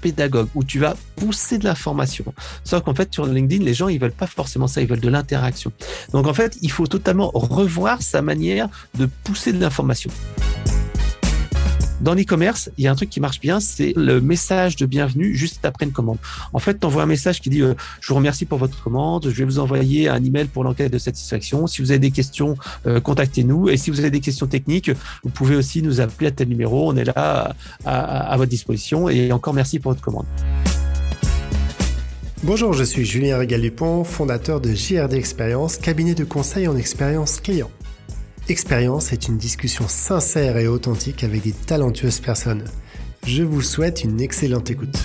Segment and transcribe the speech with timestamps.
[0.00, 2.24] pédagogue, où tu vas pousser de l'information.
[2.64, 5.08] Sauf qu'en fait, sur LinkedIn, les gens, ils veulent pas forcément ça, ils veulent de
[5.08, 5.72] l'interaction.
[6.12, 10.10] Donc en fait, il faut totalement revoir sa manière de pousser de l'information.
[12.00, 15.34] Dans l'e-commerce, il y a un truc qui marche bien, c'est le message de bienvenue
[15.34, 16.18] juste après une commande.
[16.52, 19.28] En fait, tu envoies un message qui dit euh, Je vous remercie pour votre commande,
[19.30, 21.66] je vais vous envoyer un email pour l'enquête de satisfaction.
[21.68, 22.56] Si vous avez des questions,
[22.86, 23.68] euh, contactez-nous.
[23.68, 24.90] Et si vous avez des questions techniques,
[25.22, 26.90] vous pouvez aussi nous appeler à tel numéro.
[26.90, 29.08] On est là à, votre disposition.
[29.08, 30.26] Et encore merci pour votre commande.
[32.42, 37.70] Bonjour, je suis Julien Régal-Dupont, fondateur de JRD Expérience, cabinet de conseil en expérience client.
[38.50, 42.64] Expérience est une discussion sincère et authentique avec des talentueuses personnes.
[43.26, 44.98] Je vous souhaite une excellente écoute.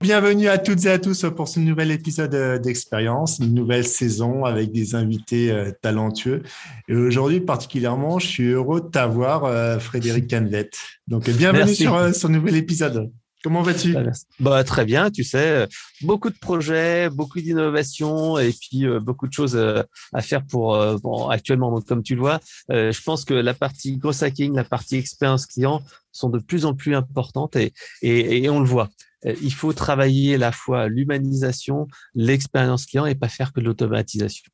[0.00, 4.44] Bienvenue à toutes et à tous pour ce nouvel épisode euh, d'Expérience, une nouvelle saison
[4.44, 6.42] avec des invités euh, talentueux.
[6.88, 10.70] Et aujourd'hui, particulièrement, je suis heureux de t'avoir, euh, Frédéric Canvet.
[11.06, 13.12] Donc, bienvenue sur ce nouvel épisode.
[13.48, 13.96] Comment vas-tu?
[14.40, 15.66] Bah, Très bien, tu sais,
[16.02, 19.82] beaucoup de projets, beaucoup d'innovations et puis euh, beaucoup de choses euh,
[20.12, 21.70] à faire pour euh, bon, actuellement.
[21.70, 25.46] Donc, comme tu le vois, je pense que la partie growth hacking, la partie expérience
[25.46, 25.82] client
[26.12, 28.90] sont de plus en plus importantes et, et, et on le voit.
[29.24, 34.44] Il faut travailler à la fois l'humanisation, l'expérience client et pas faire que de l'automatisation.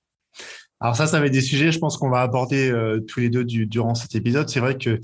[0.78, 2.72] Alors ça, ça va être des sujets, je pense qu'on va aborder
[3.09, 4.48] tous les deux durant cet épisode.
[4.48, 5.00] C'est vrai que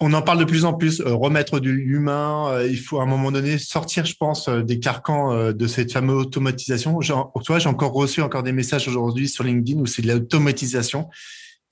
[0.00, 2.50] on en parle de plus en plus, euh, remettre de l'humain.
[2.50, 5.06] Euh, il faut à un moment donné sortir, je pense, euh, des carcans
[5.52, 7.00] de cette fameuse automatisation.
[7.00, 11.08] Genre, toi, j'ai encore reçu encore des messages aujourd'hui sur LinkedIn où c'est de l'automatisation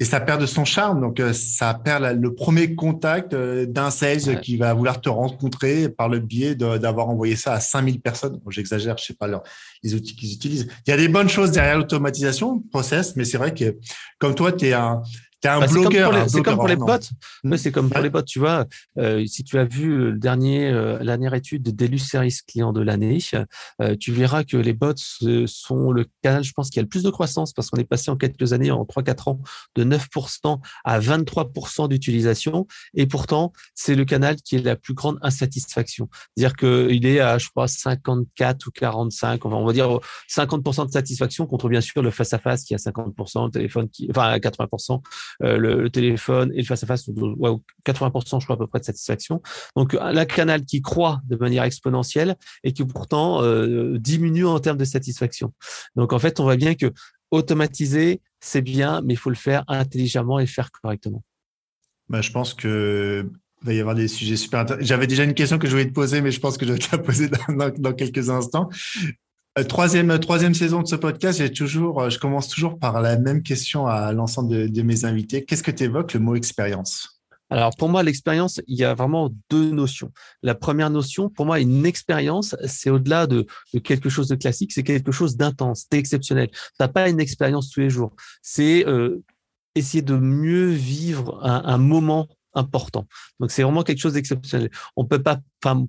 [0.00, 1.00] et ça perd de son charme.
[1.00, 6.18] Donc, ça perd le premier contact d'un sales qui va vouloir te rencontrer par le
[6.18, 8.40] biais d'avoir envoyé ça à 5000 personnes.
[8.48, 9.28] J'exagère, je sais pas
[9.84, 10.66] les outils qu'ils utilisent.
[10.86, 13.76] Il y a des bonnes choses derrière l'automatisation, process, mais c'est vrai que
[14.18, 15.00] comme toi, tu es un,
[15.44, 15.66] bah.
[16.28, 17.10] C'est comme pour les, potes.
[17.56, 18.26] c'est comme pour les potes.
[18.26, 18.66] Tu vois,
[18.98, 22.72] euh, si tu as vu le dernier, euh, la dernière étude de Delus Service client
[22.72, 23.18] de l'année,
[23.80, 24.94] euh, tu verras que les bots
[25.46, 28.10] sont le canal, je pense, qui a le plus de croissance parce qu'on est passé
[28.10, 29.40] en quelques années, en 3-4 ans,
[29.76, 32.66] de 9% à 23% d'utilisation.
[32.94, 36.08] Et pourtant, c'est le canal qui est la plus grande insatisfaction.
[36.36, 39.98] C'est-à-dire qu'il est à, je crois, 54 ou 45, on va dire
[40.30, 44.22] 50% de satisfaction contre bien sûr le face-à-face qui a 50%, le téléphone qui, enfin,
[44.22, 45.00] à 80%.
[45.42, 49.42] Euh, le, téléphone et le face-à-face, 80% je crois à peu près de satisfaction.
[49.76, 54.78] Donc un canal qui croît de manière exponentielle et qui pourtant euh, diminue en termes
[54.78, 55.52] de satisfaction.
[55.96, 56.92] Donc en fait, on voit bien que
[57.30, 61.22] automatiser, c'est bien, mais il faut le faire intelligemment et faire correctement.
[62.08, 63.28] Bah, je pense que
[63.62, 64.86] va y avoir des sujets super intéressants.
[64.86, 66.78] J'avais déjà une question que je voulais te poser, mais je pense que je vais
[66.78, 67.28] te la poser
[67.78, 68.68] dans quelques instants.
[69.56, 73.16] Euh, troisième, troisième saison de ce podcast, j'ai toujours, euh, je commence toujours par la
[73.16, 75.44] même question à l'ensemble de, mes invités.
[75.44, 77.20] Qu'est-ce que tu évoques le mot expérience?
[77.50, 80.10] Alors pour moi, l'expérience, il y a vraiment deux notions.
[80.42, 83.46] La première notion, pour moi, une expérience, c'est au-delà de,
[83.84, 86.50] quelque chose de classique, c'est quelque chose d'intense, d'exceptionnel.
[86.50, 88.16] Tu n'as pas une expérience tous les jours.
[88.42, 89.22] C'est euh,
[89.76, 93.06] essayer de mieux vivre un moment important.
[93.40, 94.70] Donc c'est vraiment quelque chose d'exceptionnel.
[94.96, 95.40] On peut pas,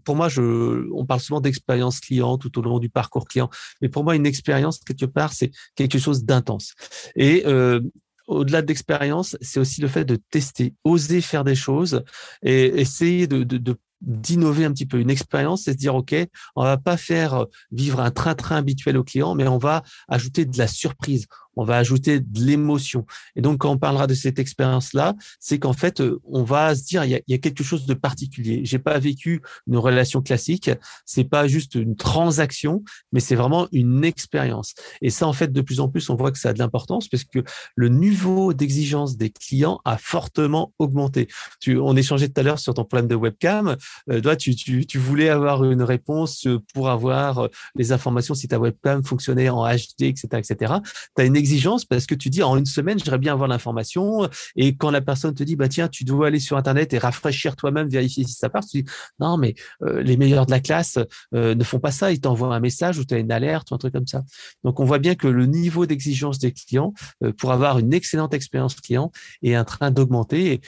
[0.03, 3.49] pour moi, je, on parle souvent d'expérience client tout au long du parcours client,
[3.81, 6.73] mais pour moi une expérience quelque part c'est quelque chose d'intense.
[7.15, 7.81] Et euh,
[8.27, 12.03] au-delà d'expérience, c'est aussi le fait de tester, oser faire des choses
[12.41, 14.99] et essayer de, de, d'innover un petit peu.
[14.99, 16.15] Une expérience, c'est se dire, OK,
[16.55, 20.57] on va pas faire vivre un train-train habituel au client, mais on va ajouter de
[20.57, 23.05] la surprise on va ajouter de l'émotion.
[23.35, 26.83] Et donc, quand on parlera de cette expérience-là, c'est qu'en fait, euh, on va se
[26.83, 28.61] dire, il y a, quelque chose de particulier.
[28.63, 30.71] J'ai pas vécu une relation classique.
[31.05, 34.73] C'est pas juste une transaction, mais c'est vraiment une expérience.
[35.01, 37.07] Et ça, en fait, de plus en plus, on voit que ça a de l'importance
[37.07, 37.39] parce que
[37.75, 41.27] le niveau d'exigence des clients a fortement augmenté.
[41.59, 43.75] Tu, on échangeait tout à l'heure sur ton problème de webcam.
[44.09, 48.59] Euh, toi, tu, tu, tu voulais avoir une réponse pour avoir les informations si ta
[48.59, 50.73] webcam fonctionnait en HD, etc., etc.
[51.15, 54.27] Tu as une exigence parce que tu dis en une semaine, j'aimerais bien avoir l'information.
[54.55, 57.55] Et quand la personne te dit, bah tiens, tu dois aller sur Internet et rafraîchir
[57.55, 58.89] toi-même, vérifier si ça part, tu dis,
[59.19, 59.53] non, mais
[59.83, 60.97] euh, les meilleurs de la classe
[61.35, 62.11] euh, ne font pas ça.
[62.11, 64.23] Ils t'envoient un message ou tu as une alerte ou un truc comme ça.
[64.63, 66.93] Donc, on voit bien que le niveau d'exigence des clients
[67.23, 69.11] euh, pour avoir une excellente expérience client
[69.43, 70.61] est en train d'augmenter.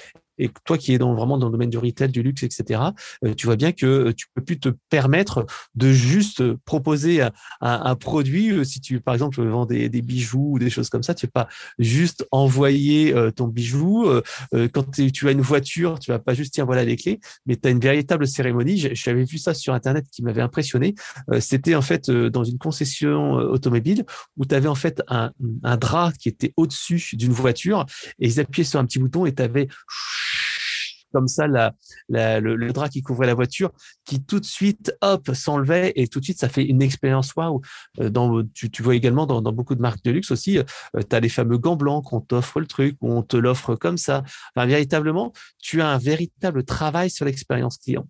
[0.66, 2.82] Toi qui es dans, vraiment dans le domaine du retail, du luxe, etc.,
[3.26, 5.46] euh, tu vois bien que euh, tu peux plus te permettre
[5.76, 7.26] de juste proposer
[7.62, 8.52] un, produit.
[8.52, 11.26] Euh, si tu, par exemple, vends des, des, bijoux ou des choses comme ça, tu
[11.26, 11.50] ne vas pas
[11.80, 14.08] juste envoyer ton bijou.
[14.52, 17.68] Quand tu as une voiture, tu vas pas juste, tiens, voilà les clés, mais tu
[17.68, 18.78] as une véritable cérémonie.
[18.94, 20.96] J'avais vu ça sur Internet qui m'avait impressionné.
[21.40, 24.06] C'était en fait dans une concession automobile
[24.38, 27.86] où tu avais en fait un drap qui était au-dessus d'une voiture
[28.20, 29.68] et ils appuyaient sur un petit bouton et tu avais
[31.14, 33.72] comme ça le, drap qui couvrait la voiture,
[34.06, 37.62] qui tout de suite, hop, s'enlevait et tout de suite, ça fait une expérience waouh.
[37.98, 40.60] Dans, tu, vois également dans, beaucoup de marques de luxe aussi,
[41.10, 44.24] tu as les fameux gants blancs qu'on t'offre le truc, on te l'offre comme ça.
[44.56, 48.08] Enfin, véritablement, tu as un véritable travail sur l'expérience client.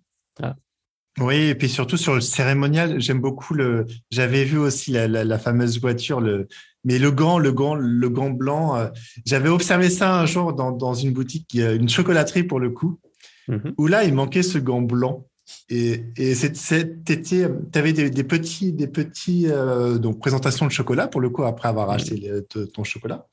[1.20, 3.86] Oui, et puis surtout sur le cérémonial, j'aime beaucoup le.
[4.10, 6.48] J'avais vu aussi la, fameuse voiture, le
[6.84, 8.76] mais le gant, le gant, le gant blanc.
[8.76, 8.88] Euh,
[9.26, 13.00] j'avais observé ça un jour dans, une boutique, une chocolaterie pour le coup,
[13.48, 13.74] mhm.
[13.78, 15.26] où là il manquait ce gant blanc.
[15.70, 21.30] Et, et tu avais des, petits, des petits euh, donc présentations de chocolat pour le
[21.30, 21.94] coup après avoir mhm.
[21.94, 22.30] acheté
[22.72, 23.26] ton chocolat.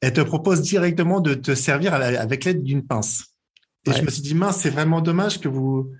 [0.00, 3.34] Elle te propose directement de te servir avec l'aide d'une pince.
[3.86, 5.90] Et je me suis dit mince, c'est vraiment dommage que vous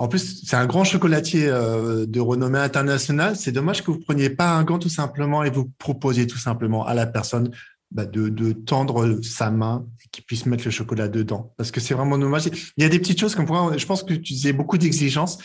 [0.00, 3.34] en plus, c'est un grand chocolatier euh, de renommée internationale.
[3.34, 6.86] C'est dommage que vous preniez pas un gant tout simplement et vous proposiez tout simplement
[6.86, 7.50] à la personne
[7.90, 11.52] bah, de, tendre sa main et qu'il puisse mettre le chocolat dedans.
[11.56, 12.46] Parce que c'est vraiment dommage.
[12.76, 13.46] Il y a des petites choses comme
[13.76, 15.38] Je pense que tu disais beaucoup d'exigences.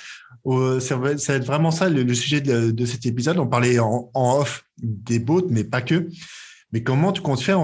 [0.46, 3.40] Euh, être vraiment ça le, sujet de, cet épisode.
[3.40, 6.10] On parlait en, off des bottes, mais pas que.
[6.74, 7.60] Mais comment tu comptes faire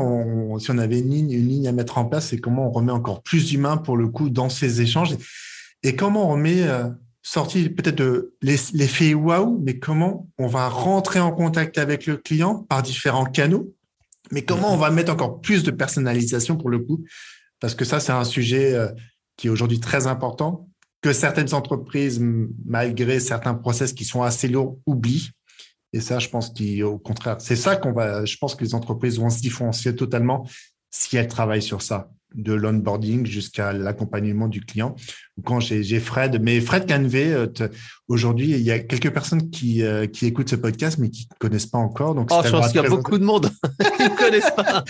[0.60, 2.92] si on avait une ligne, une ligne à mettre en place et comment on remet
[2.92, 5.16] encore plus d'humains pour le coup dans ces échanges?
[5.84, 6.90] Et comment on met, euh,
[7.22, 12.64] sorti peut-être de l'effet waouh, mais comment on va rentrer en contact avec le client
[12.70, 13.74] par différents canaux,
[14.32, 17.04] mais comment on va mettre encore plus de personnalisation pour le coup,
[17.60, 18.90] parce que ça, c'est un sujet euh,
[19.38, 20.70] qui est aujourd'hui très important,
[21.02, 22.22] que certaines entreprises,
[22.66, 25.30] malgré certains process qui sont assez lourds, oublient.
[25.94, 29.18] Et ça, je pense qu'au contraire, c'est ça qu'on va, je pense que les entreprises
[29.18, 30.48] vont se différencier totalement
[30.92, 34.96] si elles travaillent sur ça de l'onboarding jusqu'à l'accompagnement du client.
[35.44, 37.48] Quand j'ai Fred, mais Fred Canvé, euh,
[38.08, 41.38] aujourd'hui, il y a quelques personnes qui, euh, qui écoutent ce podcast, mais qui ne
[41.38, 42.16] connaissent pas encore.
[42.16, 43.50] Donc, oh, je pense qu'il y a beaucoup de monde
[43.98, 44.84] qui ne connaissent pas.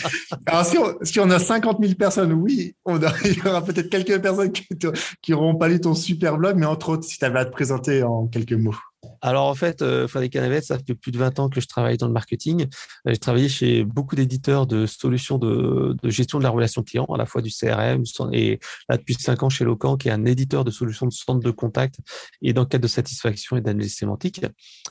[0.46, 3.90] Alors, si on, si on, a 50 000 personnes, oui, on il y aura peut-être
[3.90, 7.40] quelques personnes qui n'auront pas lu ton super blog, mais entre autres, si tu avais
[7.40, 8.76] à te présenter en quelques mots.
[9.22, 11.98] Alors en fait, euh, Frédéric Canavet, ça fait plus de 20 ans que je travaille
[11.98, 12.68] dans le marketing.
[13.06, 17.26] J'ai travaillé chez beaucoup d'éditeurs de solutions de, gestion de la relation client, à la
[17.26, 20.72] fois du CRM et là depuis 5 ans chez Locan, qui est un éditeur de
[20.72, 21.96] solutions de centre de contact
[22.42, 24.42] et d'enquête de satisfaction et d'analyse sémantique.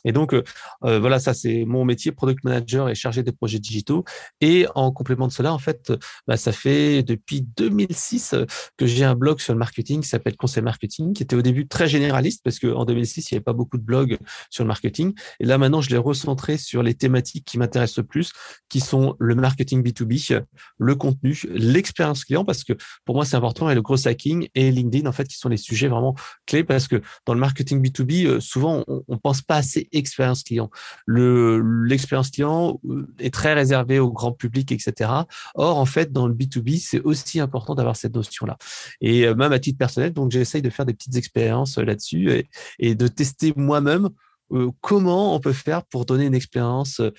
[0.05, 0.43] Et donc euh,
[0.85, 4.05] euh, voilà, ça c'est mon métier, product manager et chargé des projets digitaux.
[4.41, 5.93] Et en complément de cela, en fait,
[6.27, 8.35] bah, ça fait depuis 2006
[8.77, 11.67] que j'ai un blog sur le marketing qui s'appelle Conseil Marketing, qui était au début
[11.67, 14.18] très généraliste parce qu'en 2006 il n'y avait pas beaucoup de blogs
[14.51, 15.15] sur le marketing.
[15.41, 18.33] Et là, maintenant, je l'ai recentré sur les thématiques qui m'intéressent le plus,
[18.69, 20.43] qui sont le marketing B2B,
[20.79, 22.73] le contenu, l'expérience client, parce que
[23.05, 25.57] pour moi, c'est important, et le gros hacking et LinkedIn, en fait, qui sont les
[25.57, 26.15] sujets vraiment
[26.47, 30.43] clés, parce que dans le marketing B2B, euh, souvent, on, ne pense pas assez expérience
[30.43, 30.71] client.
[31.07, 35.11] Le, l'expérience client euh, est très réservée au grand public, etc.
[35.55, 38.57] Or, en fait, dans le B2B, c'est aussi important d'avoir cette notion-là.
[39.01, 42.47] Et euh, même à titre personnel, donc j'essaye de faire des petites expériences là-dessus
[42.79, 44.08] et de tester moi-même
[44.53, 47.11] euh, comment on peut faire pour donner une expérience euh,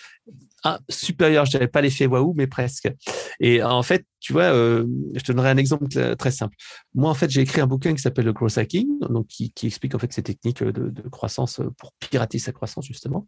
[0.89, 2.91] supérieure, je dirais pas l'effet waouh, mais presque.
[3.39, 5.87] Et en fait, tu vois, euh, je te donnerai un exemple
[6.17, 6.57] très simple.
[6.93, 9.95] Moi, en fait, j'ai écrit un bouquin qui s'appelle le growth hacking, donc qui, explique
[9.95, 13.25] en fait ces techniques de, croissance pour pirater sa croissance justement.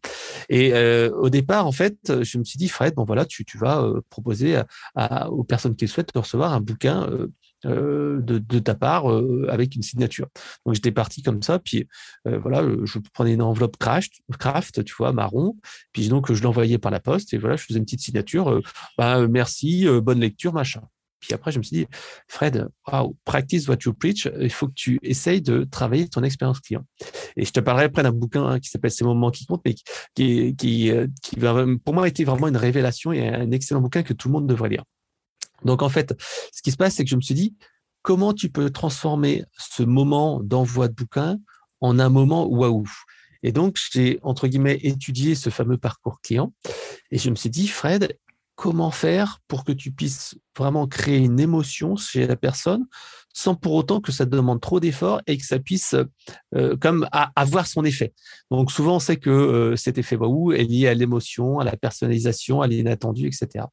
[0.49, 3.89] Et au départ, en fait, je me suis dit, Fred, bon voilà, tu, tu vas
[4.09, 4.61] proposer
[5.29, 7.09] aux personnes qui le souhaitent de recevoir un bouquin
[7.65, 10.27] euh, de, ta part euh, avec une signature.
[10.65, 11.87] Donc j'étais parti comme ça, puis
[12.27, 15.55] euh, voilà, je prenais une enveloppe craft, craft, tu vois, marron,
[15.93, 18.61] puis donc je l'envoyais par la poste et voilà, je faisais une petite signature.
[18.97, 20.81] bah, merci, bonne lecture, machin.
[21.19, 21.87] Puis après, je me suis dit,
[22.27, 24.27] Fred, wow, practice what you preach.
[24.39, 26.83] Il faut que tu essayes de travailler ton expérience client.
[27.37, 29.75] Et je te parlerai après d'un bouquin qui s'appelle Ces moments qui comptent, mais
[30.15, 30.91] qui, qui,
[31.21, 31.37] qui,
[31.85, 34.47] pour moi, a été vraiment une révélation et un excellent bouquin que tout le monde
[34.47, 34.83] devrait lire.
[35.65, 36.15] Donc en fait,
[36.53, 37.55] ce qui se passe, c'est que je me suis dit,
[38.01, 41.37] comment tu peux transformer ce moment d'envoi de bouquin
[41.79, 42.87] en un moment waouh?
[43.43, 46.53] Et donc, j'ai, entre guillemets, étudié ce fameux parcours client.
[47.09, 48.17] Et je me suis dit, Fred,
[48.55, 52.85] comment faire pour que tu puisses vraiment créer une émotion chez la personne
[53.33, 55.95] sans pour autant que ça demande trop d'efforts et que ça puisse
[56.55, 58.13] euh, comme avoir son effet.
[58.49, 61.77] Donc souvent on sait que euh, cet effet waouh est lié à l'émotion, à la
[61.77, 63.65] personnalisation, à l'inattendu, etc.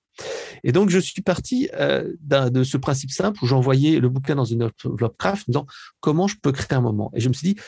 [0.64, 4.44] Et donc je suis parti euh, de ce principe simple où j'envoyais le bouquin dans
[4.44, 5.66] une enveloppe craft en disant
[6.00, 7.10] comment je peux créer un moment?
[7.14, 7.60] Et je me suis dit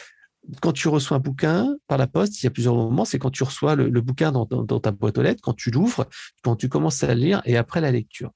[0.61, 3.05] quand tu reçois un bouquin par la poste, il y a plusieurs moments.
[3.05, 6.07] C'est quand tu reçois le, bouquin dans, ta boîte aux lettres, quand tu l'ouvres,
[6.43, 8.31] quand tu commences à le lire et après la lecture.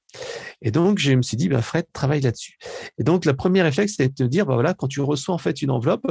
[0.61, 2.57] Et donc, je me suis dit, ben, Fred, travaille là-dessus.
[2.97, 5.39] Et donc, le premier réflexe, c'est de te dire, ben, voilà, quand tu reçois en
[5.39, 6.07] fait une enveloppe,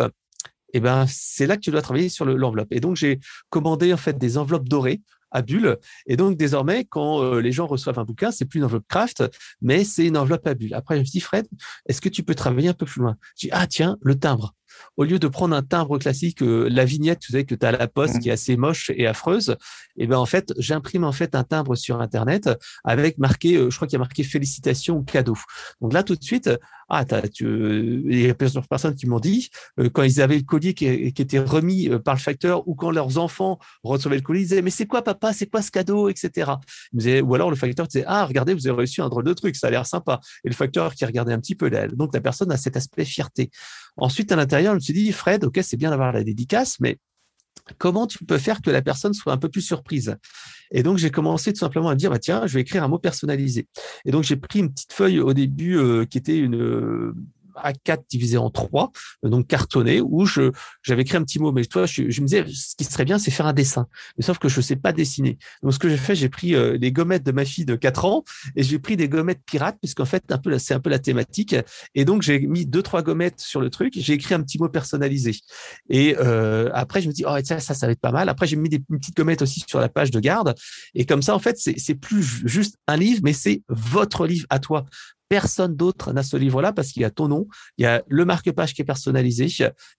[0.72, 2.72] eh ben, c'est là que tu dois travailler sur l'enveloppe.
[2.72, 5.76] et donc, j'ai commandé en fait des enveloppes dorées à bulles.
[6.06, 9.24] Et donc, désormais, quand euh, les gens reçoivent un bouquin, c'est plus une enveloppe craft,
[9.60, 10.74] mais c'est une enveloppe à bulles.
[10.74, 11.46] Après, je me dis, Fred,
[11.86, 13.16] est-ce que tu peux travailler un peu plus loin?
[13.36, 14.54] Je dis, ah tiens, le timbre
[14.96, 17.72] au lieu de prendre un timbre classique, euh, la vignette, vous savez que tu as
[17.72, 18.18] la poste mmh.
[18.20, 19.56] qui est assez moche et affreuse,
[19.96, 22.50] et eh ben en fait, j'imprime en fait un timbre sur internet
[22.82, 25.36] avec marqué, euh, je crois qu'il y a marqué félicitations ou cadeau.
[25.80, 26.50] Donc là tout de suite,
[26.88, 30.42] ah, tu, il y a plusieurs personnes qui m'ont dit euh, quand ils avaient le
[30.42, 34.48] collier qui, était remis par le facteur ou quand leurs enfants recevaient le collier, ils
[34.48, 36.52] disaient mais c'est quoi papa, c'est quoi ce cadeau, etc.
[36.94, 39.68] ou alors le facteur disait ah regardez vous avez reçu un drôle de truc, ça
[39.68, 40.20] a l'air sympa.
[40.44, 43.50] Et le facteur qui regardait un petit peu donc la personne a cet aspect fierté.
[43.96, 46.98] Ensuite à l'intérieur je me suis dit, Fred, ok, c'est bien d'avoir la dédicace, mais
[47.78, 50.16] comment tu peux faire que la personne soit un peu plus surprise?
[50.70, 52.98] Et donc, j'ai commencé tout simplement à dire, bah, tiens, je vais écrire un mot
[52.98, 53.68] personnalisé.
[54.04, 57.12] Et donc, j'ai pris une petite feuille au début euh, qui était une,
[57.62, 58.92] a4 divisé en 3,
[59.24, 61.52] euh, donc cartonné, où je j'avais écrit un petit mot.
[61.52, 63.86] Mais toi, je, je, me disais, ce qui serait bien, c'est faire un dessin.
[64.16, 65.38] Mais sauf que je sais pas dessiner.
[65.62, 68.04] Donc, ce que j'ai fait, j'ai pris euh, les gommettes de ma fille de 4
[68.04, 68.24] ans
[68.56, 71.56] et j'ai pris des gommettes pirates, puisqu'en fait, un peu c'est un peu la thématique.
[71.94, 73.94] Et donc, j'ai mis deux trois gommettes sur le truc.
[73.96, 75.36] J'ai écrit un petit mot personnalisé.
[75.88, 78.28] Et euh, après, je me dis, oh ça, ça, ça va être pas mal.
[78.28, 80.54] Après, j'ai mis des petites gommettes aussi sur la page de garde.
[80.94, 84.58] Et comme ça, en fait, c'est plus juste un livre, mais c'est votre livre à
[84.58, 84.84] toi.
[85.34, 88.24] Personne d'autre n'a ce livre-là parce qu'il y a ton nom, il y a le
[88.24, 89.46] marque-page qui est personnalisé,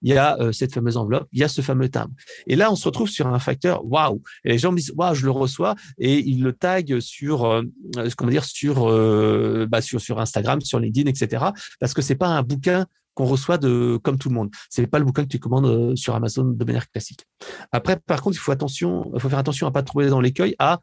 [0.02, 2.14] il y a euh, cette fameuse enveloppe, il y a ce fameux timbre.
[2.48, 4.22] Et là, on se retrouve sur un facteur waouh.
[4.46, 7.64] Et les gens me disent waouh, je le reçois et ils le taguent sur, euh,
[7.98, 11.48] euh, bah, sur Instagram, sur LinkedIn, etc.
[11.82, 14.52] Parce que c'est pas un bouquin qu'on reçoit de comme tout le monde.
[14.70, 17.26] C'est pas le bouquin que tu commandes sur Amazon de manière classique.
[17.74, 20.80] Après, par contre, il faut attention, faut faire attention à pas trouver dans l'écueil à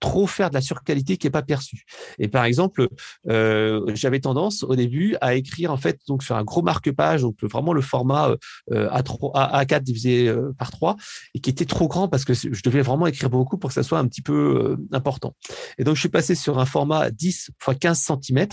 [0.00, 1.84] trop faire de la surqualité qui est pas perçue.
[2.18, 2.88] Et par exemple,
[3.28, 7.36] euh, j'avais tendance au début à écrire en fait donc sur un gros marque-page, donc
[7.42, 8.34] vraiment le format
[8.72, 10.96] euh, A3, A4 divisé euh, par 3,
[11.34, 13.82] et qui était trop grand parce que je devais vraiment écrire beaucoup pour que ça
[13.82, 15.34] soit un petit peu euh, important.
[15.78, 18.46] Et donc je suis passé sur un format 10 x 15 cm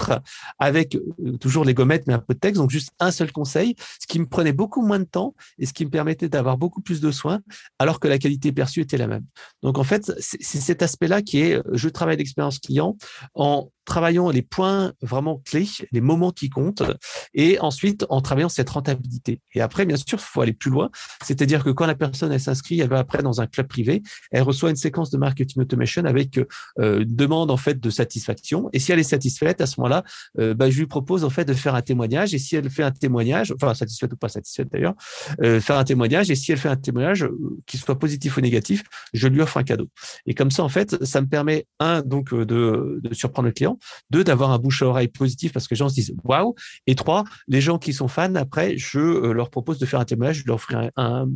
[0.59, 3.75] avec euh, toujours les gommettes mais un peu de texte, donc juste un seul conseil,
[3.99, 6.81] ce qui me prenait beaucoup moins de temps et ce qui me permettait d'avoir beaucoup
[6.81, 7.39] plus de soins,
[7.79, 9.25] alors que la qualité perçue était la même.
[9.61, 12.97] Donc en fait, c'est cet aspect-là qui est je travaille d'expérience client
[13.33, 16.83] en travaillant les points vraiment clés, les moments qui comptent,
[17.33, 19.41] et ensuite en travaillant cette rentabilité.
[19.53, 20.89] Et après, bien sûr, il faut aller plus loin,
[21.23, 24.01] c'est-à-dire que quand la personne elle s'inscrit, elle va après dans un club privé,
[24.31, 26.39] elle reçoit une séquence de marketing automation avec
[26.79, 28.69] euh, une demande en fait de satisfaction.
[28.73, 30.03] Et si elle est satisfaite, à ce moment-là,
[30.39, 32.33] euh, bah, je lui propose en fait de faire un témoignage.
[32.33, 34.95] Et si elle fait un témoignage, enfin satisfaite ou pas satisfaite d'ailleurs,
[35.43, 36.31] euh, faire un témoignage.
[36.31, 37.37] Et si elle fait un témoignage, euh,
[37.67, 39.87] qu'il soit positif ou négatif, je lui offre un cadeau.
[40.25, 43.77] Et comme ça, en fait, ça me permet un donc de, de surprendre le client
[44.09, 46.55] deux, d'avoir un bouche à oreille positif parce que les gens se disent waouh.
[46.87, 50.05] Et trois, les gens qui sont fans, après, je euh, leur propose de faire un
[50.05, 51.27] témoignage, je leur offrir un,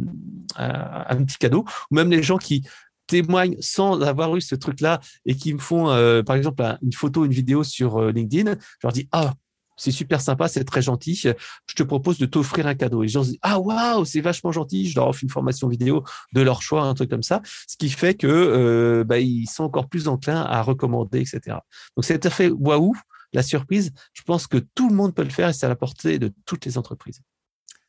[0.57, 1.65] un, petit cadeau.
[1.91, 2.63] Ou même les gens qui
[3.07, 7.25] témoignent sans avoir eu ce truc-là et qui me font, euh, par exemple, une photo,
[7.25, 9.33] une vidéo sur euh, LinkedIn, je leur dis ah
[9.79, 11.15] c'est super sympa, c'est très gentil.
[11.15, 13.01] Je te propose de t'offrir un cadeau.
[13.01, 14.87] Et les gens se disent, ah waouh, c'est vachement gentil.
[14.89, 17.41] Je leur offre une formation vidéo de leur choix, un truc comme ça.
[17.67, 19.15] Ce qui fait que euh, bah,
[19.51, 21.57] sont encore plus enclins à recommander, etc.
[21.95, 22.93] Donc c'est tout fait waouh,
[23.33, 23.91] la surprise.
[24.13, 26.33] Je pense que tout le monde peut le faire et c'est à la portée de
[26.45, 27.21] toutes les entreprises.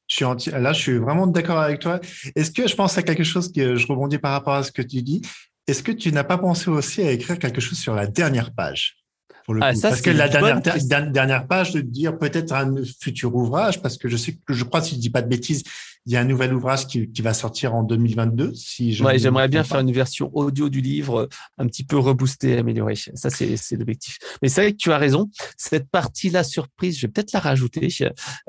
[0.06, 2.00] Je suis là, je suis vraiment d'accord avec toi.
[2.34, 4.82] Est-ce que je pense à quelque chose que je rebondis par rapport à ce que
[4.82, 5.22] tu dis?
[5.68, 8.96] Est-ce que tu n'as pas pensé aussi à écrire quelque chose sur la dernière page?
[9.60, 10.60] Ah, parce que la dernière,
[11.10, 14.82] dernière, page de dire peut-être un futur ouvrage, parce que je sais que je crois,
[14.82, 15.62] si je dis pas de bêtises,
[16.06, 18.54] il y a un nouvel ouvrage qui, qui va sortir en 2022.
[18.54, 21.28] Si je ouais, j'aimerais bien faire une version audio du livre
[21.58, 22.94] un petit peu reboostée, améliorée.
[22.96, 24.18] Ça, c'est l'objectif.
[24.42, 25.30] Mais c'est vrai que tu as raison.
[25.58, 27.88] Cette partie-là, surprise, je vais peut-être la rajouter.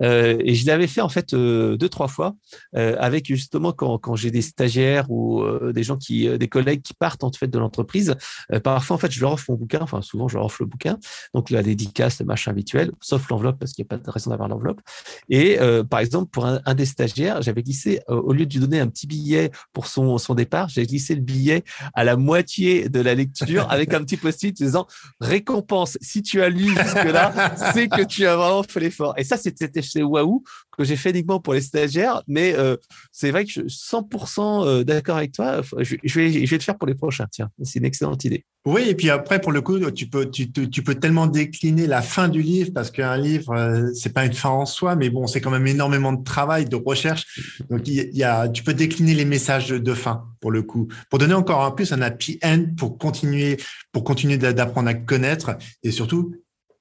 [0.02, 2.36] Euh, et je l'avais fait en fait euh, deux, trois fois
[2.76, 6.48] euh, avec justement quand, quand j'ai des stagiaires ou euh, des gens qui, euh, des
[6.48, 8.16] collègues qui partent en fait de l'entreprise.
[8.64, 9.80] parfois, en fait, je leur offre mon bouquin.
[9.82, 10.91] Enfin, souvent, je leur offre le bouquin.
[11.34, 14.32] Donc la dédicace, le machin habituel, sauf l'enveloppe parce qu'il n'y a pas de raison
[14.32, 14.82] d'avoir l'enveloppe.
[15.30, 18.80] Et par exemple, pour un, des stagiaires, j'avais glissé, euh, au lieu de lui donner
[18.80, 23.16] un petit billet pour son, départ, j'ai glissé le billet à la moitié de la
[23.16, 24.88] lecture avec un petit post-it disant
[25.20, 25.98] récompense.
[26.02, 29.14] Si tu as lu jusque-là, c'est que tu as vraiment fait l'effort.
[29.18, 30.44] Et ça, c'était chez Waouh
[30.78, 32.78] que j'ai fait uniquement pour les stagiaires, mais euh,
[33.12, 35.62] c'est vrai que je suis 100% euh, d'accord avec toi.
[35.80, 37.28] Je, vais, je vais le faire pour les prochains.
[37.30, 38.46] Tiens, c'est une excellente idée.
[38.64, 42.28] Oui, et puis après, pour le coup, tu peux, tu, peux tellement décliner la fin
[42.28, 45.42] du livre parce qu'un livre, euh, c'est pas une fin en soi, mais bon, c'est
[45.42, 47.26] quand même énormément de travail, de recherche.
[47.72, 51.18] Donc, il y a, tu peux décliner les messages de fin pour le coup, pour
[51.18, 53.58] donner encore un plus un happy end pour continuer,
[53.92, 56.36] pour continuer d'apprendre à connaître et surtout,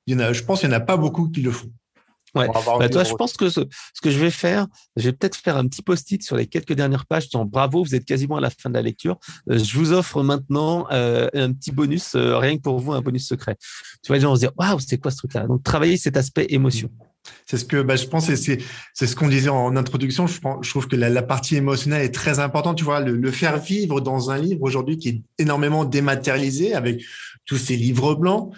[0.07, 1.71] il y en a, je pense qu'il n'y en a pas beaucoup qui le font.
[2.35, 2.49] Ouais.
[2.79, 3.61] Bah, toi, je pense que ce,
[4.03, 7.07] que je vais faire, je vais peut-être faire un petit post-it sur les quelques dernières
[7.07, 7.29] pages.
[7.29, 9.19] Disant, bravo, vous êtes quasiment à la fin de la lecture.
[9.51, 13.01] Euh, je vous offre maintenant euh, un petit bonus, euh, rien que pour vous, un
[13.01, 13.57] bonus secret.
[14.03, 15.47] Tu vois, les gens vont se dire, waouh, c'est quoi ce truc-là?
[15.47, 16.91] Donc, travailler cet aspect émotion.
[17.47, 18.59] C'est ce que bah, je pense, c'est
[18.95, 20.27] c'est ce qu'on disait en introduction.
[20.27, 22.79] Je, je trouve que la, partie émotionnelle est très importante.
[22.79, 27.03] Tu vois, le, le faire vivre dans un livre aujourd'hui qui est énormément dématérialisé avec
[27.45, 28.55] tous ces livres blancs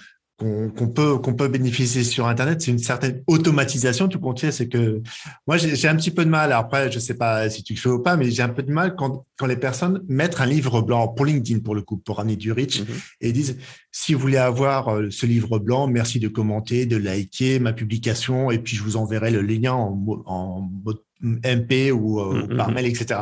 [0.77, 4.69] qu'on peut qu'on peut bénéficier sur internet c'est une certaine automatisation tout compte fait c'est
[4.69, 5.03] que
[5.47, 7.89] moi j'ai un petit peu de mal après je sais pas si tu le fais
[7.89, 10.81] ou pas mais j'ai un peu de mal quand quand les personnes mettent un livre
[10.83, 13.17] blanc pour LinkedIn pour le coup pour amener du reach mm-hmm.
[13.21, 13.59] et disent
[13.91, 18.51] si vous voulez avoir euh, ce livre blanc merci de commenter de liker ma publication
[18.51, 20.71] et puis je vous enverrai le lien en, en
[21.23, 22.57] MP ou, euh, mm-hmm.
[22.57, 23.21] par mail etc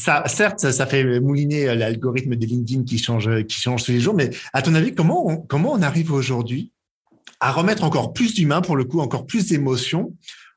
[0.00, 4.14] certes, ça, fait mouliner l'algorithme de LinkedIn qui change, qui change tous les jours.
[4.14, 6.72] Mais à ton avis, comment on, arrive aujourd'hui
[7.40, 10.14] à remettre encore plus d'humains, pour le coup, encore plus d'émotions?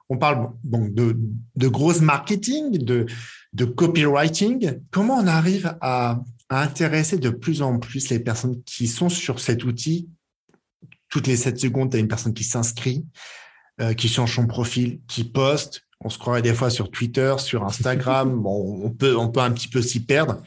[0.09, 1.17] On parle donc de,
[1.55, 3.05] de gros marketing, de,
[3.53, 4.79] de copywriting.
[4.91, 9.63] Comment on arrive à, intéresser de plus en plus les personnes qui sont sur cet
[9.63, 10.09] outil?
[11.09, 13.05] Toutes les 7 secondes, tu as une personne qui s'inscrit,
[13.81, 17.63] euh, qui change son profil, qui poste, on se croirait des fois sur Twitter, sur
[17.63, 18.39] Instagram.
[18.41, 20.41] bon, on peut, on peut un petit peu s'y perdre.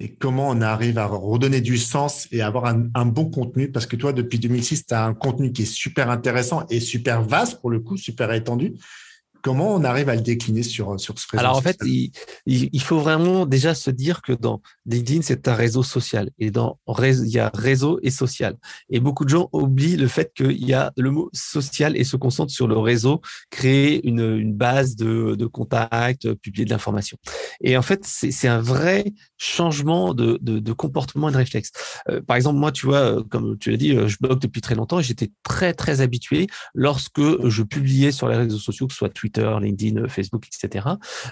[0.00, 3.70] Et comment on arrive à redonner du sens et avoir un, un bon contenu?
[3.70, 7.22] Parce que toi, depuis 2006, tu as un contenu qui est super intéressant et super
[7.22, 8.74] vaste pour le coup, super étendu.
[9.42, 12.12] Comment on arrive à le décliner sur, sur ce réseau Alors en fait, il,
[12.46, 16.30] il, faut vraiment déjà se dire que dans LinkedIn, c'est un réseau social.
[16.38, 18.56] Et dans il y a réseau et social.
[18.88, 22.16] Et beaucoup de gens oublient le fait qu'il y a le mot social et se
[22.16, 23.20] concentrent sur le réseau,
[23.50, 27.16] créer une, une base de, de contacts, publier de l'information.
[27.60, 31.72] Et en fait, c'est un vrai changement de, de, de, comportement et de réflexe.
[32.08, 34.60] Euh, par exemple, moi, tu vois, euh, comme tu l'as dit, euh, je blogue depuis
[34.60, 38.92] très longtemps et j'étais très, très habitué lorsque je publiais sur les réseaux sociaux, que
[38.92, 40.86] ce soit Twitter, LinkedIn, Facebook, etc.,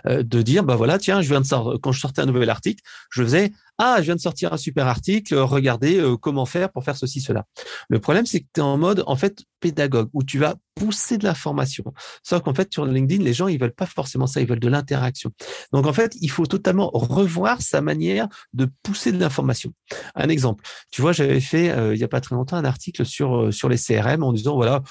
[0.07, 2.51] euh, de dire, bah voilà, tiens, je viens de sortir, quand je sortais un nouvel
[2.51, 6.71] article, je faisais, ah, je viens de sortir un super article, regardez euh, comment faire
[6.71, 7.47] pour faire ceci, cela.
[7.89, 11.19] Le problème, c'est que tu es en mode, en fait, pédagogue, où tu vas pousser
[11.19, 11.85] de l'information.
[12.23, 14.69] Sauf qu'en fait, sur LinkedIn, les gens, ils veulent pas forcément ça, ils veulent de
[14.69, 15.31] l'interaction.
[15.73, 19.73] Donc, en fait, il faut totalement revoir sa manière de pousser de l'information.
[20.15, 23.05] Un exemple, tu vois, j'avais fait, euh, il y a pas très longtemps, un article
[23.05, 24.83] sur, sur les CRM en disant, voilà,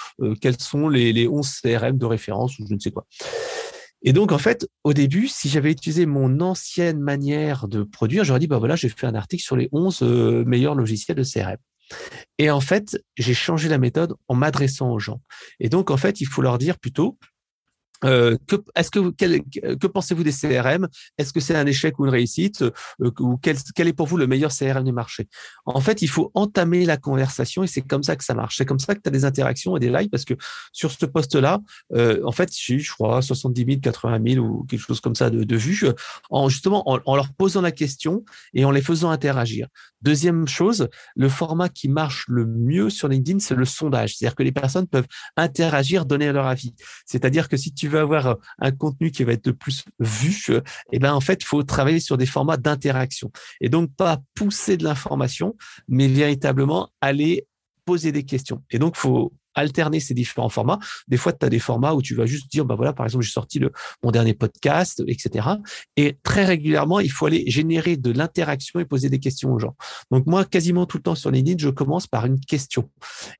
[0.41, 3.05] quels sont les, les 11 CRM de référence ou je ne sais quoi.
[4.01, 8.39] Et donc, en fait, au début, si j'avais utilisé mon ancienne manière de produire, j'aurais
[8.39, 11.57] dit, bah voilà, j'ai fait un article sur les 11 euh, meilleurs logiciels de CRM.
[12.37, 15.21] Et en fait, j'ai changé la méthode en m'adressant aux gens.
[15.59, 17.17] Et donc, en fait, il faut leur dire plutôt,
[18.05, 19.09] euh, que, est-ce que,
[19.75, 22.61] que pensez-vous des CRM Est-ce que c'est un échec ou une réussite?
[22.61, 22.71] Euh,
[23.19, 25.27] Ou quel, est pour vous le meilleur CRM du marché?
[25.65, 28.57] En fait, il faut entamer la conversation et c'est comme ça que ça marche.
[28.57, 30.35] C'est comme ça que tu as des interactions et des likes parce que
[30.71, 31.59] sur ce poste-là,
[31.93, 35.29] euh, en fait, j'ai je crois, 70 000, 80 000 ou quelque chose comme ça
[35.29, 35.85] de, vues,
[36.29, 39.67] en justement en, en, leur posant la question et en les faisant interagir.
[40.01, 44.15] Deuxième chose, le format qui marche le mieux sur LinkedIn, c'est le sondage.
[44.15, 46.73] C'est-à-dire que les personnes peuvent interagir, donner leur avis.
[47.05, 50.35] C'est-à-dire que si tu veux avoir un contenu qui va être le plus vu,
[50.91, 54.77] eh ben en fait, il faut travailler sur des formats d'interaction et donc pas pousser
[54.77, 55.55] de l'information,
[55.87, 57.47] mais véritablement aller
[57.85, 58.63] poser des questions.
[58.71, 60.79] Et donc, faut alterner ces différents formats.
[61.07, 63.23] Des fois, tu as des formats où tu vas juste dire, bah voilà, par exemple,
[63.23, 63.71] j'ai sorti le,
[64.03, 65.47] mon dernier podcast, etc.
[65.95, 69.75] Et très régulièrement, il faut aller générer de l'interaction et poser des questions aux gens.
[70.11, 72.89] Donc moi, quasiment tout le temps sur LinkedIn, je commence par une question.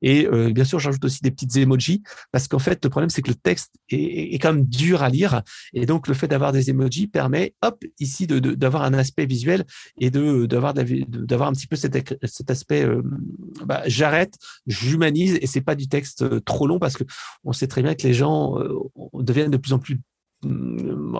[0.02, 3.22] Et euh, bien sûr, j'ajoute aussi des petites emojis parce qu'en fait, le problème, c'est
[3.22, 5.42] que le texte est, est, quand même dur à lire.
[5.74, 9.66] Et donc, le fait d'avoir des emojis permet, hop, ici, d'avoir de, un aspect visuel
[10.00, 13.02] et d'avoir d'avoir un petit peu cet, cet aspect, euh,
[13.66, 14.36] bah, j'arrête,
[14.68, 17.04] j'humanise et c'est pas du texte euh, trop long parce que
[17.43, 18.80] on sait très bien que les gens euh,
[19.13, 20.00] deviennent de plus en plus
[20.43, 21.15] mm,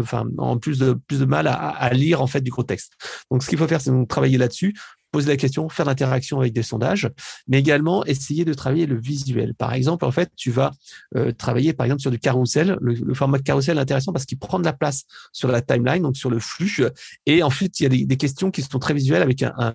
[0.00, 2.92] enfin, en plus de plus de mal à, lire en fait du contexte.
[3.30, 4.74] Donc ce qu'il faut faire, c'est travailler là-dessus
[5.16, 7.08] poser la question, faire l'interaction avec des sondages,
[7.48, 9.54] mais également essayer de travailler le visuel.
[9.54, 10.72] Par exemple, en fait, tu vas
[11.16, 12.76] euh, travailler par exemple sur du carrousel.
[12.82, 16.02] Le, format de carrousel est intéressant parce qu'il prend de la place sur la timeline,
[16.02, 16.82] donc sur le flux.
[17.24, 19.72] Et ensuite, il y a des, questions qui sont très visuelles avec un,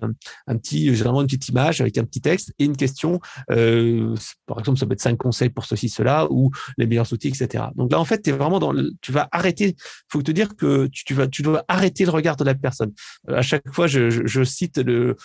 [0.58, 3.18] petit, généralement une petite image avec un petit texte et une question.
[3.50, 4.14] Euh,
[4.46, 7.64] par exemple, ça peut être cinq conseils pour ceci, cela ou les meilleurs outils, etc.
[7.74, 9.74] Donc là, en fait, es vraiment dans tu vas arrêter.
[10.08, 12.92] Faut te dire que tu, tu vas, tu dois arrêter le regard de la personne.
[13.28, 15.16] Euh, à chaque fois, je, cite le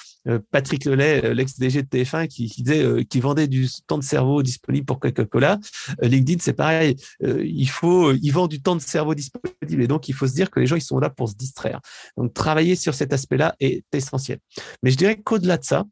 [0.52, 4.86] Patrick Lelay, euh, l'ex-DG de TF1, qui, disait, euh, vendait du temps de cerveau disponible
[4.86, 5.60] pour Coca-Cola.
[6.02, 6.96] LinkedIn, c'est pareil.
[7.22, 9.82] il faut, il vend du temps de cerveau disponible.
[9.82, 11.82] Et donc, il faut se dire que les gens, ils sont là pour se distraire.
[12.18, 14.40] Donc, travailler sur cet aspect-là est essentiel.
[14.84, 15.86] Mais je dirais qu'au-delà de ça,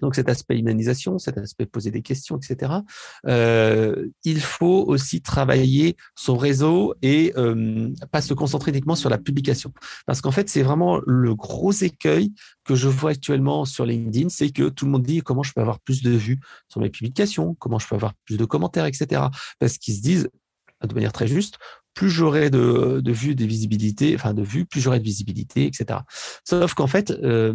[0.00, 2.72] Donc cet aspect humanisation, cet aspect poser des questions, etc.
[3.26, 9.18] Euh, il faut aussi travailler son réseau et euh, pas se concentrer uniquement sur la
[9.18, 9.72] publication.
[10.06, 12.32] Parce qu'en fait, c'est vraiment le gros écueil
[12.64, 15.60] que je vois actuellement sur LinkedIn, c'est que tout le monde dit comment je peux
[15.60, 19.22] avoir plus de vues sur mes publications, comment je peux avoir plus de commentaires, etc.
[19.58, 20.28] Parce qu'ils se disent,
[20.86, 21.58] de manière très juste,
[21.94, 26.00] plus j'aurai de, vues, de visibilité, enfin de vues, plus j'aurai de visibilité, etc.
[26.44, 27.54] Sauf qu'en fait, euh,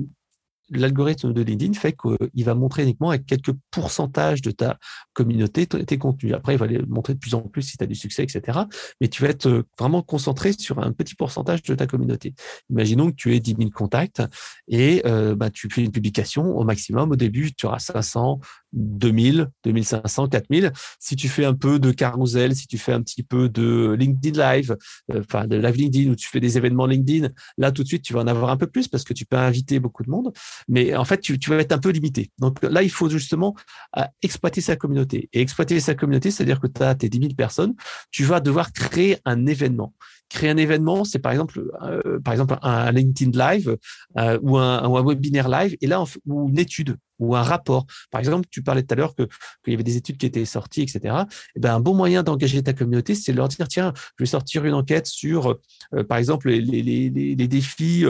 [0.69, 4.77] l'algorithme de LinkedIn fait qu'il va montrer uniquement avec quelques pourcentages de ta
[5.13, 6.33] communauté tes contenus.
[6.33, 8.59] Après, il va les montrer de plus en plus si tu as du succès, etc.
[9.01, 12.33] Mais tu vas être euh, vraiment concentré sur un petit pourcentage de ta communauté.
[12.69, 14.21] Imaginons que tu aies 10 000 contacts
[14.67, 17.11] et euh, bah, tu fais une publication au maximum.
[17.11, 18.39] Au début, tu auras 500,
[18.73, 20.71] 2000, 2500, 4000.
[20.99, 24.39] Si tu fais un peu de carousel, si tu fais un petit peu de LinkedIn
[24.39, 24.75] Live,
[25.13, 28.03] euh, enfin de Live LinkedIn, ou tu fais des événements LinkedIn, là tout de suite,
[28.03, 30.33] tu vas en avoir un peu plus parce que tu peux inviter beaucoup de monde.
[30.67, 32.31] Mais en fait, tu, vas être un peu limité.
[32.39, 33.55] Donc là, il faut justement
[33.97, 35.29] euh, exploiter sa communauté.
[35.33, 37.75] Et exploiter sa communauté, c'est-à-dire que tu as tes 10 000 personnes,
[38.11, 39.93] tu vas devoir créer un événement
[40.29, 43.77] créer un événement, c'est par exemple, euh, par exemple un LinkedIn Live
[44.17, 47.85] euh, ou, un, un, webinaire live, et là, ou une étude ou un rapport.
[48.11, 49.27] Par exemple, tu parlais tout à l'heure qu'il
[49.67, 50.99] y avait des études qui étaient sorties, etc.
[51.03, 51.09] Et
[51.55, 54.27] eh ben, un bon moyen d'engager ta communauté, c'est de leur dire tiens, je vais
[54.27, 55.57] sortir une enquête sur,
[55.93, 58.03] euh, par exemple, les, les, les, défis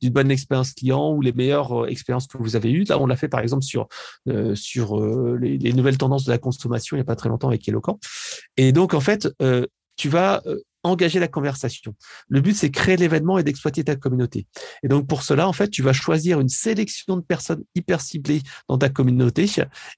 [0.00, 2.84] d'une bonne expérience client ou les meilleures expériences que vous avez eues.
[2.84, 3.88] Là, on l'a fait par exemple sur
[4.54, 5.00] sur
[5.36, 7.98] les, les, nouvelles tendances de la consommation il n'y a pas très longtemps avec Eloquent.
[8.56, 9.28] Et donc en fait,
[9.96, 10.42] tu vas
[10.82, 11.94] engager la conversation.
[12.28, 14.46] Le but, c'est créer l'événement et d'exploiter ta communauté.
[14.82, 18.42] Et donc, pour cela, en fait, tu vas choisir une sélection de personnes hyper ciblées
[18.68, 19.46] dans ta communauté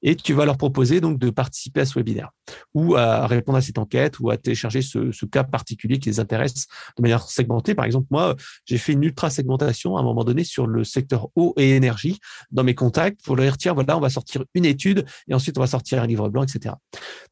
[0.02, 2.30] et tu vas leur proposer donc de participer à ce webinaire
[2.74, 6.66] ou à répondre à cette enquête ou à télécharger ce, cas particulier qui les intéresse
[6.96, 7.74] de manière segmentée.
[7.74, 11.28] Par exemple, moi, j'ai fait une ultra segmentation à un moment donné sur le secteur
[11.34, 12.18] eau et énergie
[12.50, 15.56] dans mes contacts pour leur dire, tiens, voilà, on va sortir une étude et ensuite
[15.56, 16.74] on va sortir un livre blanc, etc.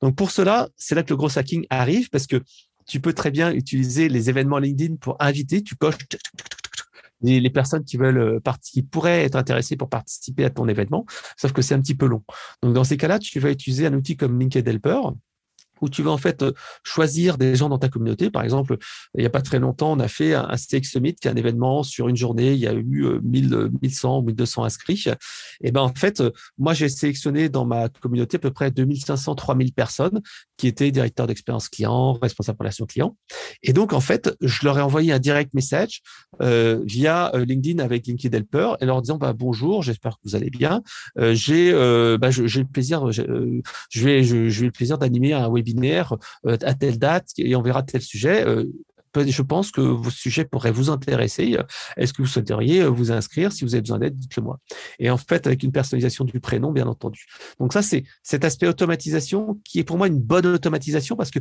[0.01, 2.43] Donc, pour cela, c'est là que le gros hacking arrive parce que
[2.87, 5.63] tu peux très bien utiliser les événements LinkedIn pour inviter.
[5.63, 5.97] Tu coches
[7.23, 11.53] les, personnes qui veulent euh, qui pourraient être intéressées pour participer à ton événement, sauf
[11.53, 12.23] que c'est un petit peu long.
[12.63, 15.01] Donc dans ces cas-là, tu vas utiliser un outil comme LinkedIn Helper
[15.83, 16.53] où tu vas en fait euh,
[16.85, 18.31] choisir des gens dans ta communauté.
[18.31, 18.79] Par exemple,
[19.15, 21.37] il n'y a pas très longtemps, on a fait un Steak Summit, qui est un
[21.37, 22.53] événement sur une journée.
[22.53, 25.05] Il y a eu 1000, 1100 ou 1200 inscrits.
[25.61, 29.35] Et ben en fait, euh, moi j'ai sélectionné dans ma communauté à peu près 2500,
[29.35, 30.23] 3000 personnes
[30.57, 33.17] qui étaient directeurs d'expérience client, responsables de relations clients.
[33.63, 36.03] Et donc en fait, je leur ai envoyé un direct message
[36.41, 40.51] euh, via LinkedIn avec LinkedIn Helper et leur disant bah, bonjour, j'espère que vous allez
[40.51, 40.83] bien.
[41.33, 43.23] j'ai bah, j'ai le plaisir, je
[44.05, 45.72] vais je vais le plaisir d'animer un webinaire
[46.47, 48.65] euh, à telle date et on verra tel sujet euh,
[49.27, 51.59] je pense que vos sujets pourraient vous intéresser.
[51.97, 54.59] Est-ce que vous souhaiteriez vous inscrire Si vous avez besoin d'aide, dites-le moi.
[54.99, 57.27] Et en fait, avec une personnalisation du prénom, bien entendu.
[57.61, 61.41] Donc ça, c'est cet aspect automatisation qui est pour moi une bonne automatisation parce que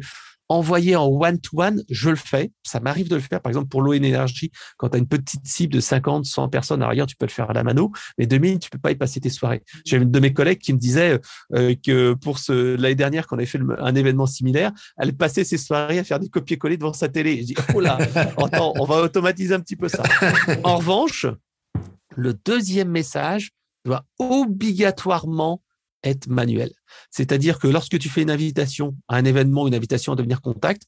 [0.51, 2.51] envoyer en one-to-one, je le fais.
[2.63, 4.51] Ça m'arrive de le faire, par exemple, pour l'eau et l'énergie.
[4.77, 7.31] Quand tu as une petite cible de 50, 100 personnes, à rien, tu peux le
[7.31, 9.63] faire à la mano, mais 2000, tu peux pas y passer tes soirées.
[9.85, 11.19] J'avais une de mes collègues qui me disait
[11.53, 15.45] euh, que pour ce, l'année dernière, quand on avait fait un événement similaire, elle passait
[15.45, 17.37] ses soirées à faire des copier-coller devant sa télé.
[17.37, 17.97] Je dis, oh là,
[18.37, 20.03] attends, on va automatiser un petit peu ça.
[20.63, 21.25] En revanche,
[22.15, 23.51] le deuxième message
[23.85, 25.61] doit obligatoirement
[26.03, 26.71] être manuel.
[27.09, 30.83] C'est-à-dire que lorsque tu fais une invitation à un événement, une invitation à devenir contact,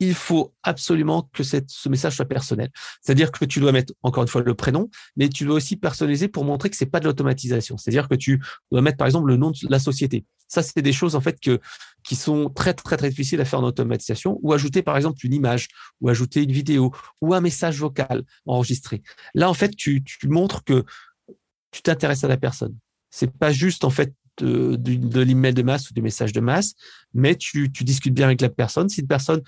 [0.00, 2.70] il faut absolument que ce message soit personnel.
[3.00, 6.28] C'est-à-dire que tu dois mettre encore une fois le prénom, mais tu dois aussi personnaliser
[6.28, 7.76] pour montrer que c'est pas de l'automatisation.
[7.78, 10.24] C'est-à-dire que tu dois mettre par exemple le nom de la société.
[10.48, 11.60] Ça, c'est des choses en fait que
[12.04, 14.38] qui sont très très très difficiles à faire en automatisation.
[14.42, 15.68] Ou ajouter par exemple une image,
[16.00, 19.02] ou ajouter une vidéo, ou un message vocal enregistré.
[19.34, 20.84] Là, en fait, tu, tu montres que
[21.72, 22.76] tu t'intéresses à la personne.
[23.10, 26.74] C'est pas juste en fait de, l'email de masse ou du message de masse,
[27.14, 28.88] mais tu, tu, discutes bien avec la personne.
[28.88, 29.42] Si une personne,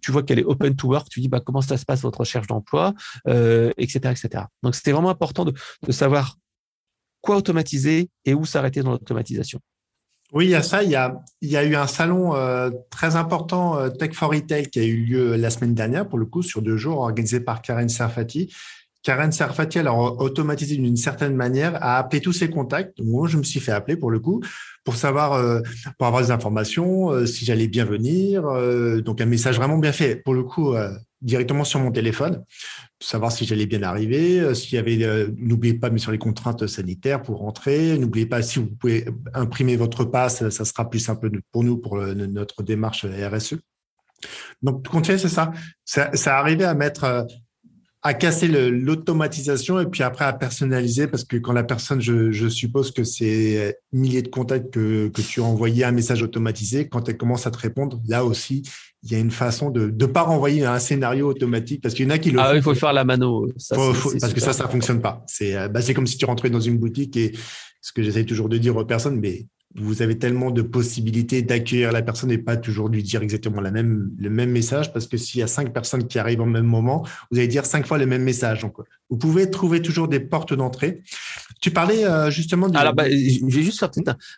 [0.00, 2.20] tu vois qu'elle est open to work, tu dis bah, comment ça se passe votre
[2.20, 2.94] recherche d'emploi,
[3.28, 4.44] euh, etc., etc.
[4.62, 5.52] Donc c'était vraiment important de,
[5.86, 6.36] de savoir
[7.20, 9.60] quoi automatiser et où s'arrêter dans l'automatisation.
[10.32, 10.82] Oui, il y a ça.
[10.82, 14.30] Il y a, il y a eu un salon euh, très important, euh, Tech for
[14.30, 17.40] Retail, qui a eu lieu la semaine dernière, pour le coup, sur deux jours, organisé
[17.40, 18.52] par Karen Serfati.
[19.02, 23.00] Karen Serfati, alors automatisé d'une certaine manière, a appelé tous ses contacts.
[23.00, 24.40] Moi, je me suis fait appeler pour le coup,
[24.84, 25.60] pour savoir, euh,
[25.98, 28.46] pour avoir des informations, euh, si j'allais bien venir.
[28.46, 30.74] Euh, donc, un message vraiment bien fait, pour le coup,
[31.20, 32.44] directement sur mon téléphone,
[32.98, 34.40] pour savoir si j'allais bien arriver,
[35.36, 37.98] n'oubliez pas, mais sur les contraintes sanitaires pour rentrer.
[37.98, 41.98] N'oubliez pas, si vous pouvez imprimer votre passe, ça sera plus simple pour nous, pour
[41.98, 43.56] notre démarche RSE.
[44.62, 45.52] Donc, tout compte c'est ça.
[45.84, 46.10] ça.
[46.14, 47.26] Ça arrivait à mettre
[48.04, 52.90] à casser l'automatisation et puis après à personnaliser parce que quand la personne, je, suppose
[52.90, 57.16] que c'est milliers de contacts que, que tu as envoyé un message automatisé, quand elle
[57.16, 58.62] commence à te répondre, là aussi,
[59.04, 62.08] il y a une façon de ne pas renvoyer un scénario automatique parce qu'il y
[62.08, 63.48] en a qui le ah, il faut faire la mano.
[63.68, 65.24] parce que ça, ça fonctionne pas.
[65.28, 67.32] C'est bah, comme si tu rentrais dans une boutique et
[67.80, 71.92] ce que j'essaie toujours de dire aux personnes, mais vous avez tellement de possibilités d'accueillir
[71.92, 75.16] la personne et pas toujours lui dire exactement la même, le même message, parce que
[75.16, 77.98] s'il y a cinq personnes qui arrivent au même moment, vous allez dire cinq fois
[77.98, 78.60] le même message.
[78.60, 78.74] Donc,
[79.08, 81.02] vous pouvez trouver toujours des portes d'entrée.
[81.60, 82.76] Tu parlais euh, justement de...
[82.76, 83.90] Alors, bah, je vais juste faire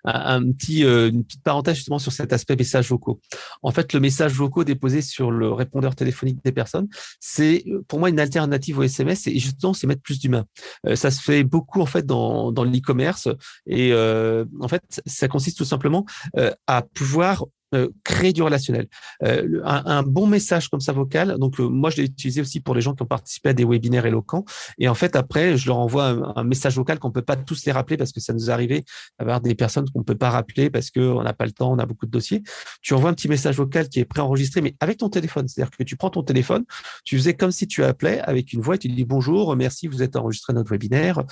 [0.05, 3.20] un, petit, euh, une petite parenthèse justement sur cet aspect message vocaux.
[3.62, 6.88] En fait, le message vocaux déposé sur le répondeur téléphonique des personnes,
[7.20, 10.44] c'est pour moi une alternative au SMS et justement, c'est mettre plus d'humain.
[10.87, 13.29] Euh, ça se fait beaucoup en fait dans, dans l'e-commerce
[13.66, 14.83] et en fait,
[15.24, 16.04] ça consiste tout simplement
[16.37, 18.87] euh, à pouvoir euh, créer du relationnel.
[19.22, 22.74] Euh, un, bon message comme ça vocal, donc euh, moi je l'ai utilisé aussi pour
[22.74, 24.44] les gens qui ont participé à des webinaires éloquents.
[24.78, 27.72] Et en fait, après, je leur envoie un, message vocal qu'on peut pas tous les
[27.72, 28.84] rappeler parce que ça nous est arrivé
[29.18, 31.87] d'avoir des personnes qu'on peut pas rappeler parce qu'on n'a pas le temps, on a
[31.87, 32.42] beaucoup de dossiers.
[32.82, 35.48] Tu envoies un petit message vocal qui est préenregistré, mais avec ton téléphone.
[35.48, 36.64] C'est-à-dire que tu prends ton téléphone,
[37.04, 40.02] tu faisais comme si tu appelais avec une voix et tu dis bonjour, merci, vous
[40.02, 41.22] êtes enregistré notre webinaire.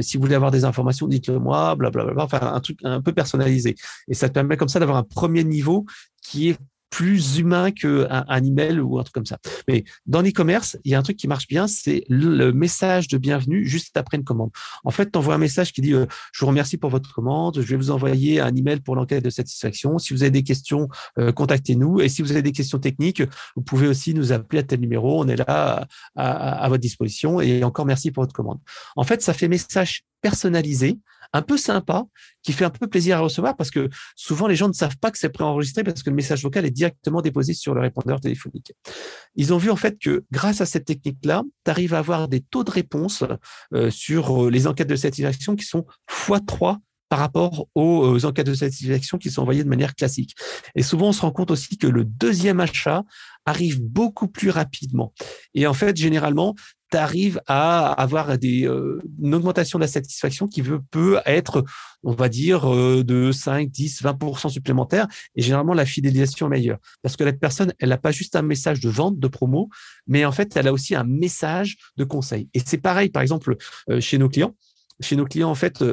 [0.00, 2.22] si vous voulez avoir des informations, dites-le moi, blablabla.
[2.22, 3.76] Enfin, un truc un peu personnalisé.
[4.08, 5.85] Et ça te permet comme ça d'avoir un premier niveau
[6.22, 6.58] qui est
[6.96, 9.38] plus humain qu'un un email ou un truc comme ça.
[9.68, 13.18] Mais dans l'e-commerce, il y a un truc qui marche bien, c'est le, message de
[13.18, 14.50] bienvenue juste après une commande.
[14.82, 17.60] En fait, tu envoies un message qui dit euh, Je vous remercie pour votre commande,
[17.60, 19.98] je vais vous envoyer un email pour l'enquête de satisfaction.
[19.98, 22.00] Si vous avez des questions, euh, contactez-nous.
[22.00, 23.22] Et si vous avez des questions techniques,
[23.56, 25.20] vous pouvez aussi nous appeler à tel numéro.
[25.20, 27.42] On est là à votre disposition.
[27.42, 28.58] Et encore merci pour votre commande.
[28.94, 30.98] En fait, ça fait message personnalisé
[31.32, 32.04] un peu sympa,
[32.42, 35.10] qui fait un peu plaisir à recevoir parce que souvent les gens ne savent pas
[35.10, 38.72] que c'est préenregistré parce que le message vocal est directement déposé sur le répondeur téléphonique.
[39.34, 42.40] Ils ont vu en fait que grâce à cette technique-là, tu arrives à avoir des
[42.40, 43.24] taux de réponse
[43.74, 48.46] euh, sur euh, les enquêtes de satisfaction qui sont x3 par rapport aux euh, enquêtes
[48.46, 50.34] de satisfaction qui sont envoyées de manière classique.
[50.74, 53.04] Et souvent, on se rend compte aussi que le deuxième achat
[53.44, 55.12] arrive beaucoup plus rapidement.
[55.54, 56.54] Et en fait, généralement,
[56.90, 61.64] tu arrives à avoir des, euh, une augmentation de la satisfaction qui veut, peut être,
[62.02, 65.06] on va dire, euh, de 5, 10, 20% supplémentaires.
[65.34, 66.78] Et généralement, la fidélisation est meilleure.
[67.02, 69.68] Parce que la personne, elle n'a pas juste un message de vente, de promo,
[70.06, 72.48] mais en fait, elle a aussi un message de conseil.
[72.54, 73.56] Et c'est pareil, par exemple,
[73.90, 74.54] euh, chez nos clients.
[75.00, 75.84] Chez nos clients, en fait,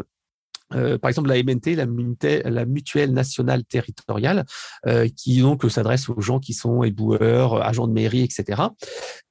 [0.75, 4.45] euh, par exemple, la MNT, la, mutuelle nationale territoriale,
[4.88, 8.62] euh, qui donc s'adresse aux gens qui sont éboueurs, agents de mairie, etc.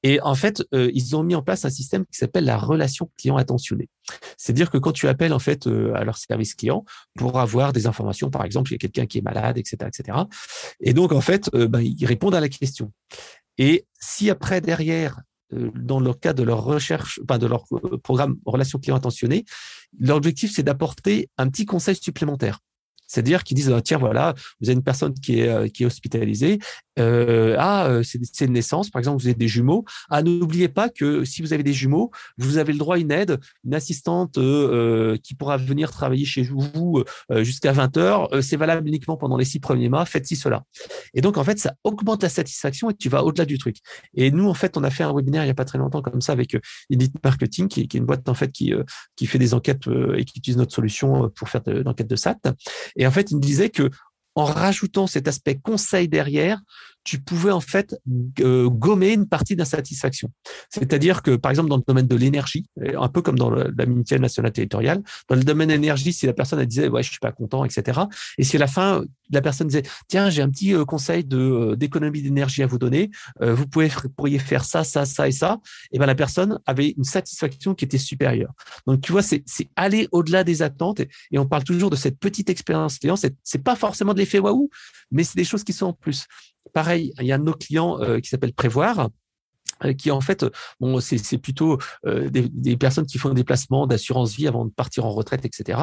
[0.03, 3.11] Et en fait, euh, ils ont mis en place un système qui s'appelle la relation
[3.19, 3.89] client attentionné.
[4.37, 8.31] C'est-à-dire que quand tu appelles en fait à leur service client pour avoir des informations,
[8.31, 10.19] par exemple, il y a quelqu'un qui est malade, etc., etc.
[10.81, 12.93] Et donc en fait, ben, ils répondent à la question.
[13.59, 18.39] Et si après derrière euh, dans le cadre de leur recherche, de leur euh, programme
[18.45, 19.45] relation client attentionné,
[19.99, 22.61] l'objectif c'est d'apporter un petit conseil supplémentaire.
[23.13, 26.59] C'est-à-dire qu'ils disent, ah, tiens, voilà, vous avez une personne qui est, euh, hospitalisée.
[26.99, 29.85] Euh, ah, euh, c'est une naissance, par exemple, vous avez des jumeaux.
[30.09, 33.11] Ah, n'oubliez pas que si vous avez des jumeaux, vous avez le droit à une
[33.11, 34.39] aide, une assistante
[35.23, 37.05] qui pourra venir travailler chez vous
[37.39, 38.29] jusqu'à 20 heures.
[38.43, 40.05] c'est valable uniquement pendant les six premiers mois.
[40.05, 40.65] Faites-ci, cela.
[41.15, 43.77] Et donc, en fait, ça augmente la satisfaction et tu vas au-delà du truc.
[44.15, 46.03] Et nous, en fait, on a fait un webinaire il n'y a pas très longtemps
[46.03, 46.57] comme ça avec
[46.91, 48.73] Elite Marketing, qui, est une boîte, en fait, qui,
[49.27, 49.83] fait des enquêtes
[50.17, 52.39] et qui utilise notre solution pour faire de l'enquête de SAT.
[53.07, 53.91] En fait, il me disait que
[54.35, 56.61] en rajoutant cet aspect conseil derrière,
[57.05, 57.97] tu pouvais en fait
[58.41, 60.31] euh, gommer une partie d'insatisfaction.
[60.71, 64.21] C'est-à-dire que, par exemple, dans le domaine de l'énergie, un peu comme dans la mutuelle
[64.21, 67.33] nationale territoriale, dans le domaine de l'énergie, si la personne disait ouais je suis pas
[67.33, 68.03] content, etc.
[68.39, 71.39] Et si à la fin la personne disait tiens j'ai un petit euh, conseil de
[71.39, 73.11] euh, d'économie d'énergie à vous donner,
[73.41, 75.59] vous pouvez pourriez faire ça, ça, ça et ça,
[75.91, 78.53] et ben la personne avait une satisfaction qui était supérieure.
[78.87, 81.97] Donc tu vois c'est c'est aller au-delà des attentes et, et, on parle toujours de
[81.97, 83.17] cette petite expérience client.
[83.17, 84.71] C'est c'est pas forcément de l'effet waouh,
[85.11, 86.27] mais c'est des choses qui sont en plus.
[86.73, 89.09] Pareil, il y a un de nos clients euh, qui s'appelle Prévoir,
[89.97, 90.45] qui en fait,
[90.81, 95.05] bon, c'est plutôt euh, des, personnes qui font un déplacement d'assurance vie avant de partir
[95.05, 95.79] en retraite, etc.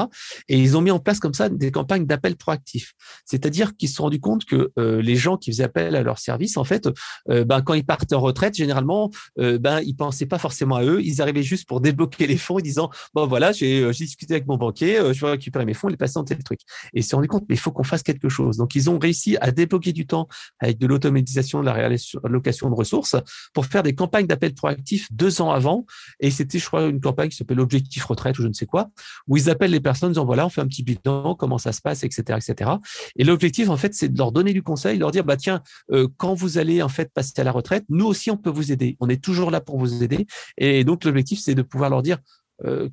[0.47, 2.93] Et ils ont mis en place comme ça des campagnes d'appel proactif.
[3.25, 6.19] C'est-à-dire qu'ils se sont rendus compte que euh, les gens qui faisaient appel à leur
[6.19, 6.89] service, en fait,
[7.27, 11.01] ben, quand ils partent en retraite, généralement, ben, ils pensaient pas forcément à eux.
[11.03, 14.57] Ils arrivaient juste pour débloquer les fonds en disant, bon, voilà, j'ai discuté avec mon
[14.57, 16.61] banquier, je vais récupérer mes fonds, les dans tel truc.
[16.93, 18.57] Et ils se sont rendus compte, mais il faut qu'on fasse quelque chose.
[18.57, 20.27] Donc, ils ont réussi à débloquer du temps
[20.59, 23.15] avec de l'automatisation de la réallocation de ressources
[23.53, 25.85] pour faire des des campagnes d'appel proactif deux ans avant,
[26.19, 28.89] et c'était, je crois, une campagne qui s'appelle l'objectif retraite ou je ne sais quoi,
[29.27, 31.71] où ils appellent les personnes en disant voilà, on fait un petit bilan, comment ça
[31.71, 32.71] se passe, etc., etc.
[33.15, 36.07] Et l'objectif, en fait, c'est de leur donner du conseil, leur dire bah tiens, euh,
[36.17, 38.95] quand vous allez en fait passer à la retraite, nous aussi on peut vous aider.
[38.99, 40.27] On est toujours là pour vous aider.
[40.57, 42.19] Et donc l'objectif, c'est de pouvoir leur dire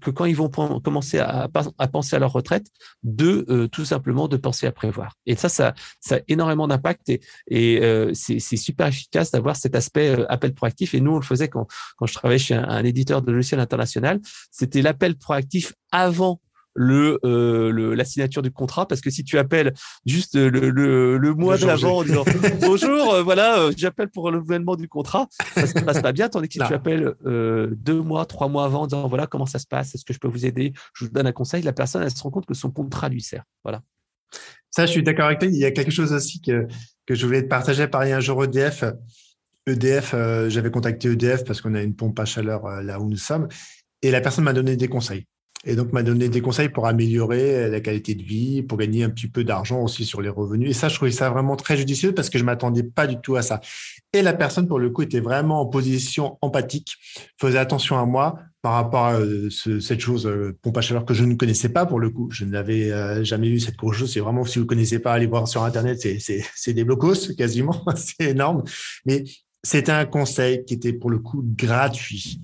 [0.00, 1.48] que quand ils vont commencer à,
[1.92, 2.66] penser à leur retraite,
[3.02, 5.14] de euh, tout simplement de penser à prévoir.
[5.26, 9.74] Et ça, ça, ça a énormément d'impact et, et euh, c'est super efficace d'avoir cet
[9.74, 10.94] aspect appel proactif.
[10.94, 13.60] Et nous, on le faisait quand, quand je travaillais chez un, un éditeur de logiciels
[13.60, 14.20] international.
[14.50, 16.40] C'était l'appel proactif avant
[16.76, 21.16] le, euh, le, la signature du contrat parce que si tu appelles juste le, le,
[21.16, 22.24] le mois d'avant en disant
[22.60, 26.28] bonjour, euh, voilà, euh, j'appelle pour le renouvellement du contrat, ça se passe pas bien.
[26.28, 29.58] Tandis que si tu appelles deux mois, trois mois avant en disant voilà comment ça
[29.58, 32.02] se passe, est-ce que je peux vous aider, je vous donne un conseil, la personne
[32.02, 33.44] elle se rend compte que son contrat lui sert.
[33.64, 33.82] Voilà.
[34.70, 35.48] Ça, je suis d'accord avec toi.
[35.48, 36.66] Il y a quelque chose aussi que,
[37.06, 38.84] que je voulais te partager par un jour EDF.
[39.66, 40.14] EDF,
[40.48, 43.48] j'avais contacté EDF parce qu'on a une pompe à chaleur là où nous sommes
[44.02, 45.26] et la personne m'a donné des conseils
[45.66, 49.10] et donc m'a donné des conseils pour améliorer la qualité de vie, pour gagner un
[49.10, 50.70] petit peu d'argent aussi sur les revenus.
[50.70, 53.36] Et ça, je trouvais ça vraiment très judicieux parce que je m'attendais pas du tout
[53.36, 53.60] à ça.
[54.12, 56.96] Et la personne, pour le coup, était vraiment en position empathique,
[57.38, 61.14] faisait attention à moi par rapport à euh, cette chose euh, pompe à chaleur que
[61.14, 62.28] je ne connaissais pas pour le coup.
[62.32, 64.12] Je n'avais euh, jamais vu cette grosse chose.
[64.12, 67.84] C'est vraiment, si vous ne connaissez pas, allez voir sur Internet, c'est des blocos quasiment,
[67.94, 68.64] c'est énorme.
[69.04, 69.24] Mais
[69.66, 72.40] c'était un conseil qui était pour le coup gratuit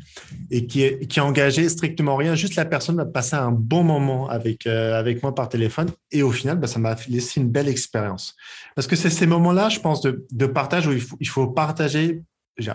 [0.51, 2.35] et qui, qui engageait strictement rien.
[2.35, 6.25] Juste la personne va passer un bon moment avec, euh, avec moi par téléphone et
[6.25, 8.35] au final, bah, ça m'a laissé une belle expérience.
[8.75, 11.47] Parce que c'est ces moments-là, je pense, de, de, partage où il faut, il faut
[11.47, 12.23] partager,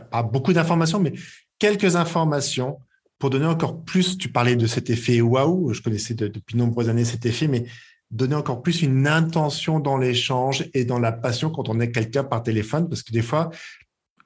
[0.10, 1.12] pas beaucoup d'informations, mais
[1.60, 2.78] quelques informations
[3.20, 4.18] pour donner encore plus.
[4.18, 7.66] Tu parlais de cet effet waouh, je connaissais depuis de nombreuses années cet effet, mais
[8.12, 12.24] donner encore plus une intention dans l'échange et dans la passion quand on est quelqu'un
[12.24, 13.50] par téléphone, parce que des fois,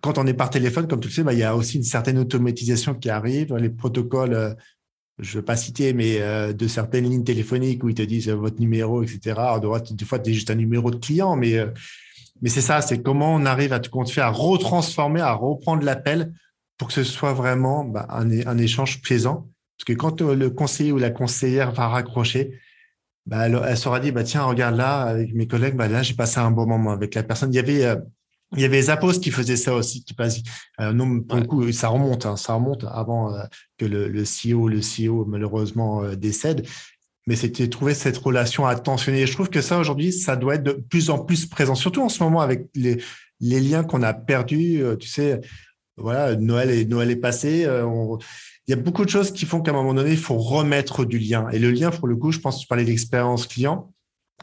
[0.01, 1.83] quand on est par téléphone, comme tu le sais, bah, il y a aussi une
[1.83, 3.55] certaine automatisation qui arrive.
[3.55, 4.53] Les protocoles, euh,
[5.19, 8.29] je ne veux pas citer, mais euh, de certaines lignes téléphoniques où ils te disent
[8.29, 9.35] euh, votre numéro, etc.
[9.37, 11.63] Alors, des fois, tu es juste un numéro de client, mais,
[12.47, 16.33] c'est ça, c'est comment on arrive à te à retransformer, à reprendre l'appel
[16.79, 19.47] pour que ce soit vraiment bah, un, échange plaisant.
[19.77, 22.59] Parce que quand le conseiller ou la conseillère va raccrocher,
[23.27, 26.49] bah, elle, elle sera dit, tiens, regarde là, avec mes collègues, là, j'ai passé un
[26.49, 27.53] bon moment avec la personne.
[27.53, 27.95] Il y avait
[28.55, 30.41] il y avait Zappos qui faisait ça aussi, qui passe.
[30.79, 33.43] Euh, non, pour le coup, ça remonte, hein, ça remonte avant euh,
[33.77, 36.67] que le, le CEO, le CEO malheureusement euh, décède.
[37.27, 39.25] Mais c'était trouver cette relation attentionnée.
[39.25, 42.09] je trouve que ça aujourd'hui, ça doit être de plus en plus présent, surtout en
[42.09, 43.01] ce moment avec les,
[43.39, 44.83] les liens qu'on a perdus.
[44.99, 45.39] tu sais,
[45.97, 47.67] voilà, Noël est Noël est passé.
[47.67, 51.05] il y a beaucoup de choses qui font qu'à un moment donné, il faut remettre
[51.05, 51.47] du lien.
[51.51, 53.93] Et le lien, pour le coup, je pense que tu parlais d'expérience client.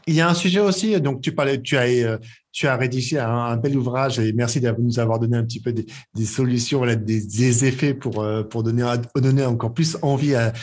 [0.07, 2.17] Il y a un sujet aussi, donc tu parlais, tu as
[2.51, 5.73] tu as rédigé un, bel ouvrage et merci de nous avoir donné un petit peu
[5.73, 8.85] des, solutions, des, des, effets pour, euh, pour donner,
[9.15, 10.53] donner encore plus envie à,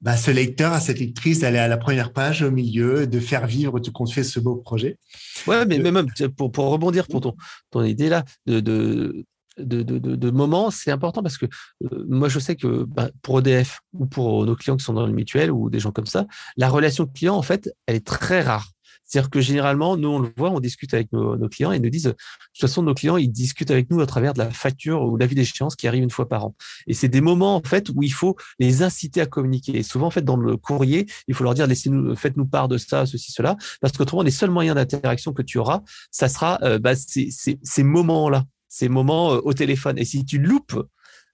[0.00, 3.46] bah, ce lecteur, à cette lectrice d'aller à la première page, au milieu, de faire
[3.46, 4.98] vivre tout compte fait ce beau projet.
[5.46, 7.34] Ouais, mais, même pour, pour rebondir pour ton,
[7.70, 9.24] ton idée là de, de,
[9.58, 11.46] de, de, de moments, c'est important parce que
[11.84, 15.06] euh, moi, je sais que bah, pour EDF ou pour nos clients qui sont dans
[15.06, 16.26] le mutuel ou des gens comme ça,
[16.56, 18.70] la relation client, en fait, elle est très rare.
[19.10, 21.90] C'est-à-dire que généralement, nous, on le voit, on discute avec nos, clients et ils nous
[21.90, 25.02] disent, de toute façon, nos clients, ils discutent avec nous à travers de la facture
[25.02, 26.54] ou l'avis d'échéance qui arrive une fois par an.
[26.86, 29.76] Et c'est des moments, en fait, où il faut les inciter à communiquer.
[29.76, 32.78] Et souvent, en fait, dans le courrier, il faut leur dire, laissez-nous, faites-nous part de
[32.78, 36.78] ça, ceci, cela, parce qu'autrement, les seuls moyens d'interaction que tu auras, ça sera euh,
[36.78, 39.98] bah, ces, moments-là, ces moments euh, au téléphone.
[39.98, 40.80] Et si tu loupes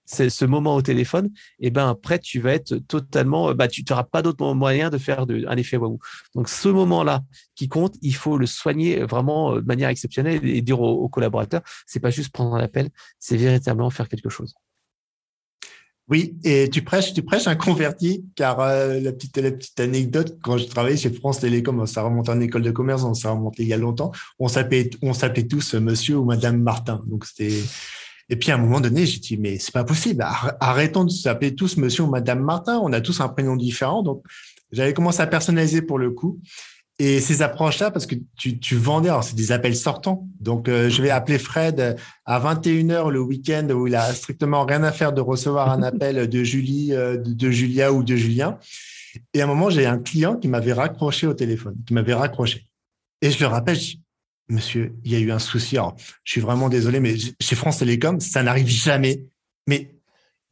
[0.06, 1.26] ce moment au téléphone,
[1.58, 4.98] et eh ben après tu vas être totalement, bah tu n'auras pas d'autre moyen de
[4.98, 5.98] faire de, un effet waouh.
[6.34, 7.22] Donc ce moment-là
[7.54, 11.62] qui compte, il faut le soigner vraiment euh, de manière exceptionnelle et dire aux, collaborateurs,
[11.86, 12.88] c'est pas juste prendre un appel,
[13.18, 14.54] c'est véritablement faire quelque chose.
[16.08, 20.38] Oui, et tu prêches, tu prêches un converti, car euh, la petite, la petite anecdote,
[20.40, 23.66] quand je travaillais chez France Télécom, ça remonte en école de commerce, ça remonte il
[23.66, 27.02] y a longtemps, on s'appelait, on s'appelait tous Monsieur ou Madame Martin.
[27.08, 27.60] Donc c'était
[28.28, 30.24] et puis à un moment donné, j'ai dit mais c'est pas possible.
[30.60, 32.80] Arrêtons de s'appeler tous Monsieur ou Madame Martin.
[32.82, 34.02] On a tous un prénom différent.
[34.02, 34.24] Donc
[34.72, 36.40] j'avais commencé à personnaliser pour le coup.
[36.98, 40.26] Et ces approches-là, parce que tu, tu vendais, alors c'est des appels sortants.
[40.40, 44.82] Donc, euh, je vais appeler Fred à 21h le week-end où il a strictement rien
[44.82, 48.58] à faire de recevoir un appel de Julie, euh, de Julia ou de Julien.
[49.34, 52.66] Et à un moment, j'ai un client qui m'avait raccroché au téléphone, qui m'avait raccroché.
[53.20, 54.02] Et je le rappelle, je dis,
[54.48, 55.76] monsieur, il y a eu un souci.
[55.76, 59.24] Alors, je suis vraiment désolé, mais chez France Télécom, ça n'arrive jamais.
[59.66, 59.94] Mais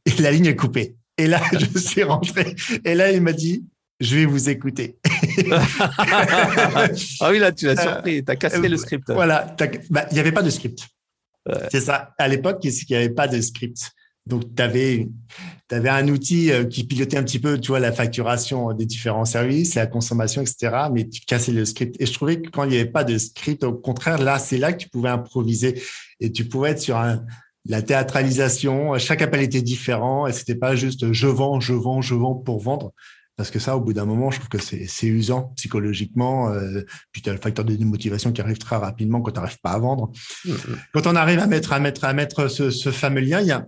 [0.19, 0.97] la ligne est coupée.
[1.19, 2.55] Et là, je suis rentré.
[2.85, 3.67] Et là, il m'a dit,
[4.01, 4.99] je vais vous écouter.
[5.51, 8.25] ah oui, là, tu l'as surpris.
[8.25, 9.11] Tu as cassé le script.
[9.13, 9.55] Voilà.
[9.91, 10.89] Bah, il n'y avait pas de script.
[11.71, 12.15] C'est ça.
[12.19, 13.93] À l'époque, il n'y avait pas de script.
[14.27, 15.09] Donc, tu avais,
[15.71, 19.27] avais, un outil euh, qui pilotait un petit peu, tu vois, la facturation des différents
[19.27, 20.89] services, la consommation, etc.
[20.93, 21.97] Mais tu cassais le script.
[22.01, 24.59] Et je trouvais que quand il n'y avait pas de script, au contraire, là, c'est
[24.59, 25.83] là que tu pouvais improviser
[26.21, 27.25] et tu pouvais être sur un,
[27.67, 28.97] la théâtralisation.
[28.99, 32.61] Chaque appel était différent et c'était pas juste je vends, je vends, je vends pour
[32.61, 32.93] vendre.
[33.37, 36.53] Parce que ça, au bout d'un moment, je trouve que c'est usant psychologiquement.
[36.53, 39.59] Euh, puis tu as le facteur de démotivation qui arrive très rapidement quand tu n'arrives
[39.61, 40.13] pas à vendre.
[40.45, 40.57] Mm, mm.
[40.93, 43.53] Quand on arrive à mettre, à mettre, à mettre ce, ce fameux lien, il y
[43.53, 43.67] a,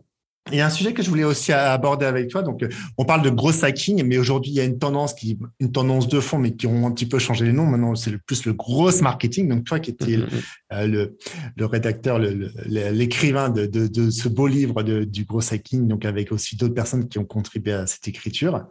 [0.53, 2.43] il y a un sujet que je voulais aussi aborder avec toi.
[2.43, 2.65] Donc,
[2.99, 6.09] on parle de gros hacking, mais aujourd'hui, il y a une tendance qui, une tendance
[6.09, 7.67] de fond, mais qui ont un petit peu changé les noms.
[7.67, 9.49] Maintenant, c'est le plus le gros marketing.
[9.49, 10.29] Donc, toi qui étais mm,
[10.73, 11.17] euh, le,
[11.57, 16.31] le, rédacteur, l'écrivain de, de, de, ce beau livre de, du gros hacking, donc avec
[16.31, 18.67] aussi d'autres personnes qui ont contribué à cette écriture.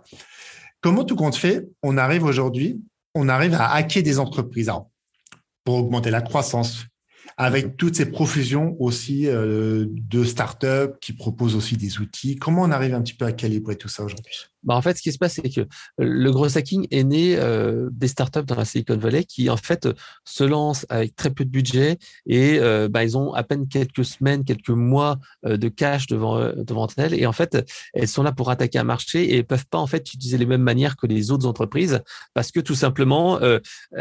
[0.81, 2.79] Comment tout compte fait, on arrive aujourd'hui,
[3.15, 4.71] on arrive à hacker des entreprises
[5.63, 6.85] pour augmenter la croissance,
[7.37, 12.37] avec toutes ces profusions aussi euh, de startups qui proposent aussi des outils.
[12.37, 14.47] Comment on arrive un petit peu à calibrer tout ça aujourd'hui?
[14.65, 17.89] Bah, en fait, ce qui se passe, c'est que le gros hacking est né euh,
[17.91, 19.87] des startups dans la Silicon Valley qui, en fait,
[20.25, 24.03] se lancent avec très peu de budget et euh, bah, ils ont à peine quelques
[24.03, 27.13] semaines, quelques mois euh, de cash devant devant elles.
[27.13, 27.63] Et en fait,
[27.93, 30.61] elles sont là pour attaquer un marché et peuvent pas en fait utiliser les mêmes
[30.61, 32.01] manières que les autres entreprises
[32.33, 33.39] parce que tout simplement,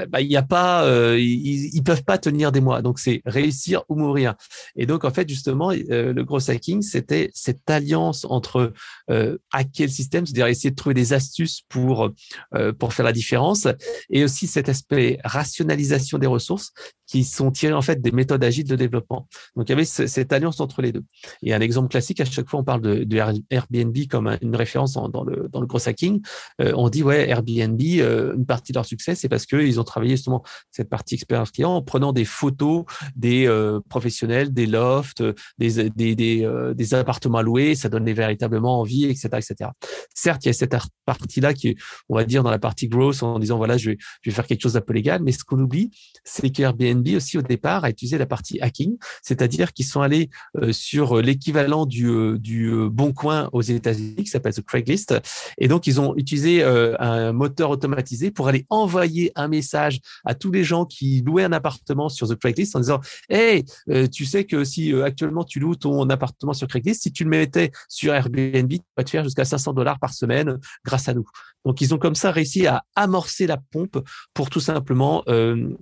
[0.09, 2.83] bah, il n'y a pas, ils, ils peuvent pas tenir des mois.
[2.83, 4.35] Donc c'est réussir ou mourir.
[4.77, 8.73] Et donc en fait, justement, le gros hacking, c'était cette alliance entre
[9.09, 12.11] hacker le système, c'est-à-dire essayer de trouver des astuces pour,
[12.55, 13.67] euh, pour faire la différence.
[14.11, 16.73] Et aussi cet aspect rationalisation des ressources
[17.07, 19.29] qui sont tirés en fait des méthodes agiles de développement.
[19.57, 21.05] Donc il y avait cette alliance entre les deux.
[21.43, 23.07] Et un exemple classique, à chaque fois on parle de,
[23.51, 26.23] Airbnb comme une référence dans, le, dans le gros hacking.
[26.61, 29.85] Euh, on dit ouais Airbnb, euh, une partie de leur succès, c'est parce qu'ils ont
[29.85, 32.85] travaillé justement cette partie expérience client en prenant des photos
[33.17, 35.23] des euh, professionnels, des lofts,
[35.59, 39.71] des, des, des, des, appartements loués, ça donnait véritablement envie, etc., etc.
[40.15, 40.75] Certes, il y a cette
[41.07, 41.77] partie-là qui est,
[42.09, 44.47] on va dire, dans la partie growth en disant voilà, je vais, je vais faire
[44.47, 45.91] quelque chose d'un peu légal, mais ce qu'on oublie,
[46.25, 50.73] c'est qu'Airbnb aussi au départ a utilisé la partie hacking, c'est-à-dire qu'ils sont allés euh,
[50.73, 55.15] sur l'équivalent du, euh, du euh, Bon Coin aux États-Unis qui s'appelle The Craigslist,
[55.59, 60.51] et donc ils ont utilisé un moteur automatisé pour aller envoyer un message à tous
[60.51, 63.65] les gens qui louaient un appartement sur The Craigslist en disant Hey,
[64.11, 67.71] tu sais que si actuellement tu loues ton appartement sur Craigslist, si tu le mettais
[67.89, 71.27] sur Airbnb, tu vas te faire jusqu'à 500 dollars par semaine grâce à nous.
[71.65, 73.99] Donc ils ont comme ça réussi à amorcer la pompe
[74.35, 75.77] pour tout simplement euh,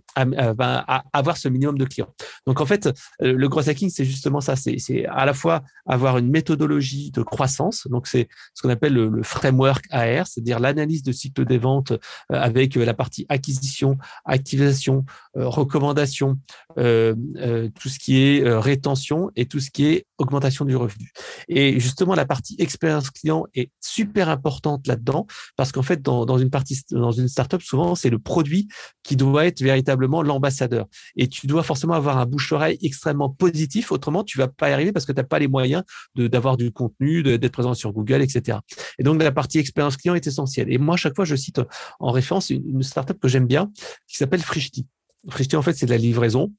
[1.12, 2.12] avoir ce minimum de clients.
[2.46, 2.86] Donc en fait,
[3.22, 4.57] euh, le gros hacking, c'est justement ça.
[4.57, 7.86] C'est à la fois avoir une méthodologie de croissance.
[7.88, 11.96] Donc c'est ce qu'on appelle le, framework AR, c'est-à-dire l'analyse de cycle des ventes euh,
[12.30, 16.38] avec la partie acquisition, activation, recommandation,
[16.76, 21.11] tout ce qui est rétention et tout ce qui est augmentation du revenu.
[21.49, 26.39] Et justement, la partie expérience client est super importante là-dedans parce qu'en fait, dans, dans,
[26.39, 28.68] une partie, dans une startup, souvent, c'est le produit
[29.03, 30.87] qui doit être véritablement l'ambassadeur.
[31.16, 33.93] Et tu dois forcément avoir un bouche-oreille extrêmement positif.
[33.93, 35.83] Autrement, tu vas pas y arriver parce que tu n'as pas les moyens
[36.14, 38.59] d'avoir du contenu, d'être présent sur Google, etc.
[38.99, 40.73] Et donc, la partie expérience client est essentielle.
[40.73, 41.61] Et moi, à chaque fois, je cite
[42.01, 43.70] en référence une, startup que j'aime bien
[44.09, 44.87] qui s'appelle Frishti.
[45.29, 46.53] Frishti, en fait, c'est de la livraison.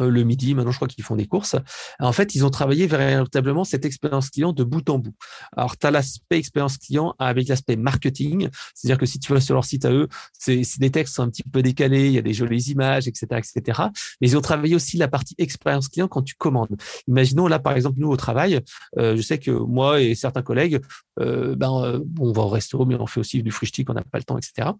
[0.00, 1.56] Euh, le midi, maintenant je crois qu'ils font des courses.
[1.98, 5.14] En fait, ils ont travaillé véritablement cette expérience client de bout en bout.
[5.56, 9.54] Alors, tu as l'aspect expérience client avec l'aspect marketing, c'est-à-dire que si tu vas sur
[9.54, 10.08] leur site à eux,
[10.38, 13.26] c'est des textes sont un petit peu décalés, il y a des jolies images, etc.,
[13.32, 13.82] etc.
[14.20, 16.76] Mais ils ont travaillé aussi la partie expérience client quand tu commandes.
[17.06, 18.60] Imaginons là, par exemple, nous au travail,
[18.98, 20.80] euh, je sais que moi et certains collègues,
[21.20, 24.18] euh, ben, on va au resto, mais on fait aussi du frishti on n'a pas
[24.18, 24.70] le temps, etc.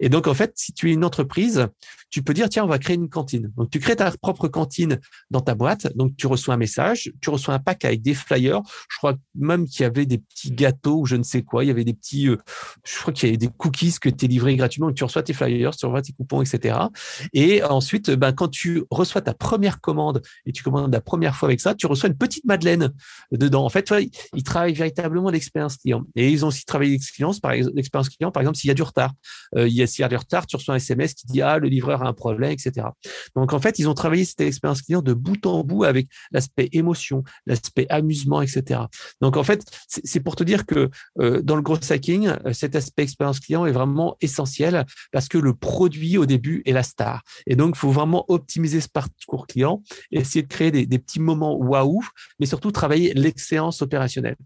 [0.00, 1.68] Et donc, en fait, si tu es une entreprise,
[2.10, 3.52] tu peux dire, tiens, on va créer une cantine.
[3.56, 4.55] Donc, tu crées ta propre cantine
[5.30, 5.94] dans ta boîte.
[5.96, 8.60] Donc, tu reçois un message, tu reçois un pack avec des flyers.
[8.90, 11.64] Je crois même qu'il y avait des petits gâteaux ou je ne sais quoi.
[11.64, 12.36] Il y avait des petits, euh,
[12.84, 14.88] je crois qu'il y avait des cookies que tu es livré gratuitement.
[14.88, 16.78] Donc, tu reçois tes flyers, tu reçois tes coupons, etc.
[17.32, 21.48] Et ensuite, ben, quand tu reçois ta première commande et tu commandes la première fois
[21.48, 22.92] avec ça, tu reçois une petite madeleine
[23.32, 23.64] dedans.
[23.64, 23.92] En fait,
[24.34, 26.04] ils travaillent véritablement l'expérience client.
[26.14, 29.12] Et ils ont aussi travaillé l'expérience, client, par exemple, s'il y a du retard.
[29.56, 32.02] Euh, s'il y a du retard, tu reçois un SMS qui dit, ah, le livreur
[32.02, 32.86] a un problème, etc.
[33.34, 36.68] Donc, en fait, ils ont travaillé cette expérience client de bout en bout avec l'aspect
[36.72, 38.80] émotion, l'aspect amusement, etc.
[39.20, 40.90] Donc, en fait, c'est pour te dire que
[41.20, 45.38] euh, dans le gros hacking, euh, cet aspect expérience client est vraiment essentiel parce que
[45.38, 47.22] le produit au début est la star.
[47.46, 51.56] Et donc, il faut vraiment optimiser ce parcours client, essayer de créer des petits moments
[51.56, 52.02] waouh,
[52.38, 54.36] mais surtout travailler l'excellence opérationnelle.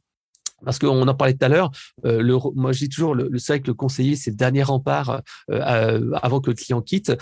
[0.65, 1.71] Parce qu'on en parlait tout à l'heure,
[2.05, 5.23] euh, moi je dis toujours, le, c'est vrai que le conseiller, c'est le dernier rempart
[5.51, 7.13] euh, avant que le client quitte.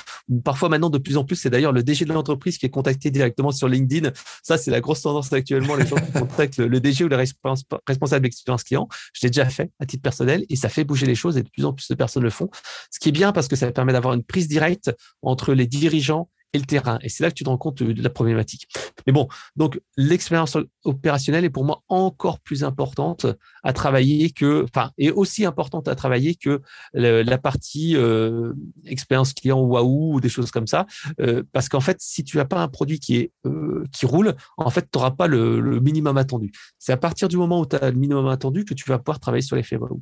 [0.45, 3.11] Parfois maintenant, de plus en plus, c'est d'ailleurs le DG de l'entreprise qui est contacté
[3.11, 4.11] directement sur LinkedIn.
[4.43, 8.23] Ça, c'est la grosse tendance actuellement, les gens qui contactent le, DG ou le responsable
[8.23, 8.89] d'expérience client.
[9.13, 11.49] Je l'ai déjà fait à titre personnel et ça fait bouger les choses et de
[11.49, 12.51] plus en plus de personnes le font.
[12.91, 16.29] Ce qui est bien parce que ça permet d'avoir une prise directe entre les dirigeants
[16.53, 16.99] et le terrain.
[17.03, 18.69] Et c'est là que tu te rends compte de la problématique.
[19.07, 23.27] Mais bon, donc l'expérience opérationnelle est pour moi encore plus importante
[23.63, 26.63] à travailler que, enfin, est aussi importante à travailler que
[26.95, 28.53] la partie euh,
[28.87, 30.87] expérience client waouh ou des choses comme ça.
[31.21, 34.35] Euh, parce qu'en fait, si tu n'as pas un produit qui est euh, qui roule,
[34.57, 36.53] en fait, tu n'auras pas le, le, minimum attendu.
[36.79, 39.21] C'est à partir du moment où tu as le minimum attendu que tu vas pouvoir
[39.21, 40.01] travailler sur l'effet waouh.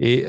[0.00, 0.26] Et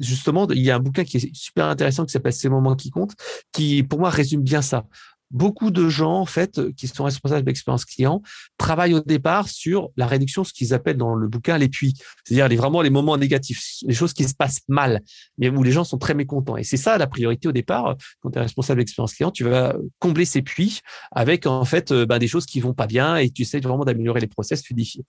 [0.00, 2.90] justement, il y a un bouquin qui est super intéressant qui s'appelle Ces moments qui
[2.90, 3.14] comptent,
[3.52, 4.84] qui pour moi résume bien ça
[5.32, 8.22] beaucoup de gens, en fait, qui sont responsables d'expérience client,
[8.58, 11.94] travaillent au départ sur la réduction, ce qu'ils appellent dans le bouquin les puits.
[12.24, 15.00] C'est-à-dire les, vraiment les moments négatifs, les choses qui se passent mal,
[15.38, 16.56] mais où les gens sont très mécontents.
[16.56, 17.96] Et c'est ça la priorité au départ.
[18.20, 20.80] Quand tu es responsable d'expérience client, tu vas combler ces puits
[21.10, 24.20] avec, en fait, ben, des choses qui vont pas bien et tu essaies vraiment d'améliorer
[24.20, 25.04] les process fluidifiés.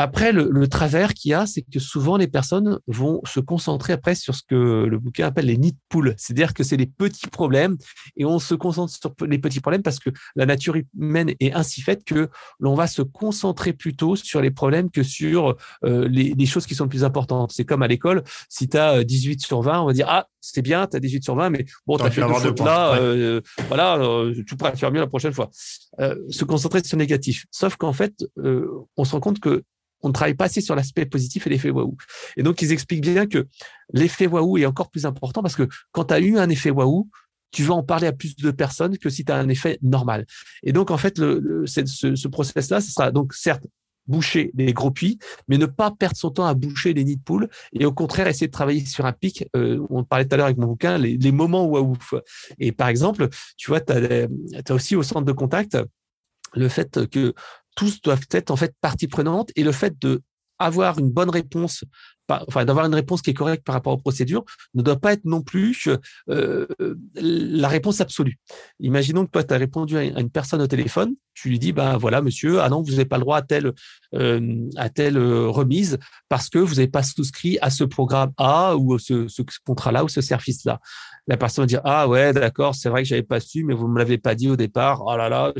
[0.00, 4.14] Après, le, travers qu'il y a, c'est que souvent les personnes vont se concentrer après
[4.14, 6.14] sur ce que le bouquin appelle les nids de poule.
[6.16, 7.76] C'est-à-dire que c'est les petits problèmes
[8.16, 11.82] et on se concentre sur les petits problèmes parce que la nature humaine est ainsi
[11.82, 12.28] faite que
[12.60, 16.84] l'on va se concentrer plutôt sur les problèmes que sur euh, les, choses qui sont
[16.84, 17.50] les plus importantes.
[17.52, 20.62] C'est comme à l'école, si tu as 18 sur 20, on va dire, ah, c'est
[20.62, 23.40] bien, tu as 18 sur 20, mais bon, tu as fait deux fautes là, euh,
[23.66, 25.50] voilà, euh, tu pourrais faire mieux la prochaine fois.
[25.50, 27.46] se concentrer sur le négatif.
[27.50, 28.24] Sauf qu'en fait,
[28.96, 29.64] on se rend compte que
[30.02, 31.96] on ne travaille pas assez sur l'aspect positif et l'effet waouh.
[32.36, 33.46] Et donc, ils expliquent bien que
[33.92, 37.08] l'effet waouh est encore plus important parce que quand tu as eu un effet waouh,
[37.50, 40.26] tu vas en parler à plus de personnes que si tu as un effet normal.
[40.62, 43.64] Et donc, en fait, le, ce, process-là, ce sera donc certes
[44.06, 45.18] boucher les gros puits,
[45.48, 48.26] mais ne pas perdre son temps à boucher les nids de poules et au contraire
[48.26, 49.46] essayer de travailler sur un pic.
[49.54, 51.94] Euh, on parlait tout à l'heure avec mon bouquin, les, moments waouh.
[52.58, 53.28] Et par exemple,
[53.58, 54.28] tu vois, tu as,
[54.66, 55.76] as, aussi au centre de contact
[56.54, 57.34] le fait que
[57.78, 59.52] tous doivent être en fait partie prenante.
[59.54, 60.20] Et le fait de
[60.58, 61.84] avoir une bonne réponse,
[62.28, 65.42] d'avoir une réponse qui est correcte par rapport aux procédures, ne doit pas être non
[65.42, 65.88] plus
[66.28, 66.66] euh,
[67.14, 68.38] la réponse absolue.
[68.80, 71.96] Imaginons que toi, tu as répondu à une personne au téléphone, tu lui dis, ben
[71.96, 73.72] voilà, monsieur, ah non, vous n'avez pas le droit à telle,
[74.14, 75.98] euh, à telle euh, remise
[76.28, 80.08] parce que vous n'avez pas souscrit à ce programme A ou ce, ce contrat-là ou
[80.08, 80.80] ce service-là.
[81.28, 83.86] La personne va dire ah ouais d'accord c'est vrai que j'avais pas su mais vous
[83.86, 85.02] me l'avez pas dit au départ.
[85.04, 85.52] Oh là là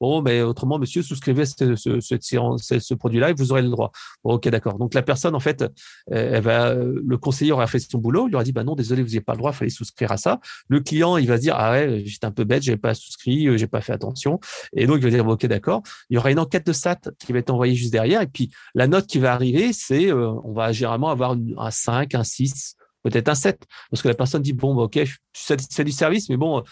[0.00, 3.92] bon mais autrement monsieur souscrivez ce, produit-là et vous aurez le droit.
[4.24, 4.78] Ok d'accord.
[4.78, 5.62] Donc la personne en fait
[6.10, 9.08] elle va le conseiller aura fait son boulot il aura dit bah non désolé vous
[9.08, 10.40] n'avez pas le droit il fallait souscrire à ça.
[10.68, 13.46] Le client il va se dire ah ouais j'étais un peu bête j'avais pas souscrit
[13.46, 14.40] euh, j'ai pas fait attention.
[14.74, 15.82] Et donc il va dire ok d'accord.
[16.10, 18.22] Il y aura une enquête de SAT qui va être envoyée juste derrière.
[18.22, 22.14] Et puis la note qui va arriver c'est euh, on va généralement avoir un 5
[22.14, 25.18] un 6 peut-être un 7, parce que la personne dit, bon, bah, ok, je suis
[25.32, 26.62] satisfait du service, mais bon,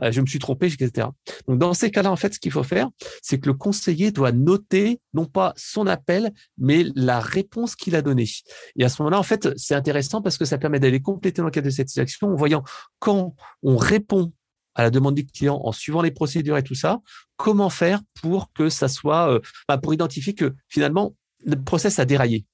[0.00, 1.08] je me suis trompé, etc.
[1.46, 2.88] Donc, dans ces cas-là, en fait, ce qu'il faut faire,
[3.22, 8.02] c'est que le conseiller doit noter, non pas son appel, mais la réponse qu'il a
[8.02, 8.28] donnée.
[8.76, 11.64] Et à ce moment-là, en fait, c'est intéressant parce que ça permet d'aller compléter l'enquête
[11.64, 12.62] de satisfaction en voyant
[12.98, 14.32] quand on répond
[14.74, 17.00] à la demande du client en suivant les procédures et tout ça,
[17.36, 22.04] comment faire pour que ça soit, euh, bah, pour identifier que finalement, le process a
[22.04, 22.46] déraillé.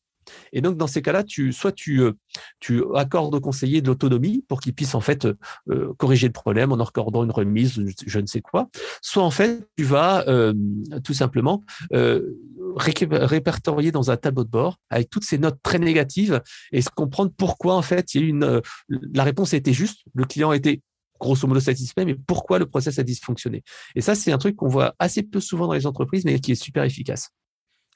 [0.53, 2.13] Et donc, dans ces cas-là, tu, soit tu, euh,
[2.61, 5.27] tu accordes au conseiller de l'autonomie pour qu'il puisse en fait
[5.69, 8.69] euh, corriger le problème en accordant une remise, je ne sais quoi,
[9.03, 10.55] soit en fait tu vas euh,
[11.03, 16.83] tout simplement répertorier dans un tableau de bord avec toutes ces notes très négatives et
[16.83, 20.53] se comprendre pourquoi en fait il y a une, la réponse était juste, le client
[20.53, 20.81] était
[21.19, 23.63] grosso modo satisfait, mais pourquoi le process a dysfonctionné.
[23.95, 26.53] Et ça, c'est un truc qu'on voit assez peu souvent dans les entreprises, mais qui
[26.53, 27.31] est super efficace.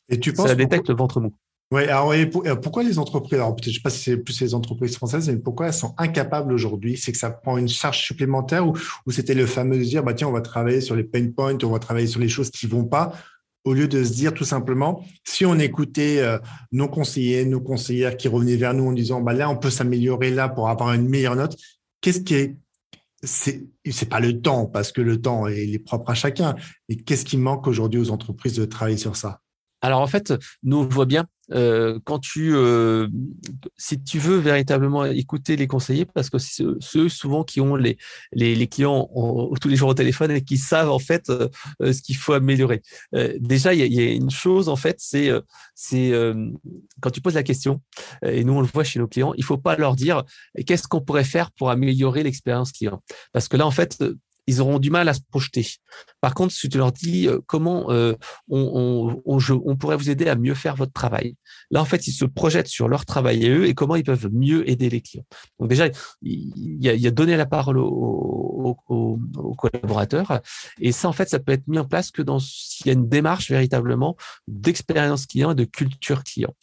[0.09, 1.35] Et tu penses ça détecte le ventre mou.
[1.71, 4.55] Oui, alors euh, pourquoi les entreprises, alors peut-être je sais pas si c'est plus les
[4.55, 6.97] entreprises françaises, mais pourquoi elles sont incapables aujourd'hui?
[6.97, 8.75] C'est que ça prend une charge supplémentaire ou,
[9.11, 11.71] c'était le fameux de dire, bah tiens, on va travailler sur les pain points, on
[11.71, 13.13] va travailler sur les choses qui vont pas,
[13.65, 16.39] au lieu de se dire tout simplement, si on écoutait euh,
[16.73, 20.31] nos conseillers, nos conseillères qui revenaient vers nous en disant, bah là, on peut s'améliorer
[20.31, 21.55] là pour avoir une meilleure note,
[22.01, 22.57] qu'est-ce qui est
[23.25, 26.55] c'est c'est pas le temps parce que le temps est, est propre à chacun.
[26.89, 29.41] Mais qu'est-ce qui manque aujourd'hui aux entreprises de travailler sur ça?
[29.81, 33.09] Alors en fait, nous on voit bien euh, quand tu, euh,
[33.77, 37.97] si tu veux véritablement écouter les conseillers, parce que c'est ceux souvent qui ont les,
[38.69, 39.09] clients
[39.61, 41.49] tous les jours au téléphone et qui savent en fait euh,
[41.81, 42.83] ce qu'il faut améliorer.
[43.39, 45.31] déjà, il y, a une chose en fait, c'est
[47.01, 47.81] quand tu poses la question,
[48.23, 50.25] et nous on le voit chez nos clients, il faut pas leur dire
[50.67, 54.03] qu'est-ce qu'on pourrait faire pour améliorer l'expérience client, parce que là en fait
[54.49, 55.67] ils auront du mal à se projeter.
[56.23, 58.15] Par contre, si tu leur dis euh, comment euh,
[58.49, 61.37] on, on, on, pourrait vous aider à mieux faire votre travail,
[61.71, 64.31] là, en fait, ils se projettent sur leur travail et eux et comment ils peuvent
[64.33, 65.27] mieux aider les clients.
[65.61, 65.89] Donc déjà,
[66.23, 70.41] il y a, donné la parole aux, aux, aux, collaborateurs
[70.81, 72.95] et ça, en fait, ça peut être mis en place que dans s'il y a
[72.95, 76.55] une démarche véritablement d'expérience client et de culture client.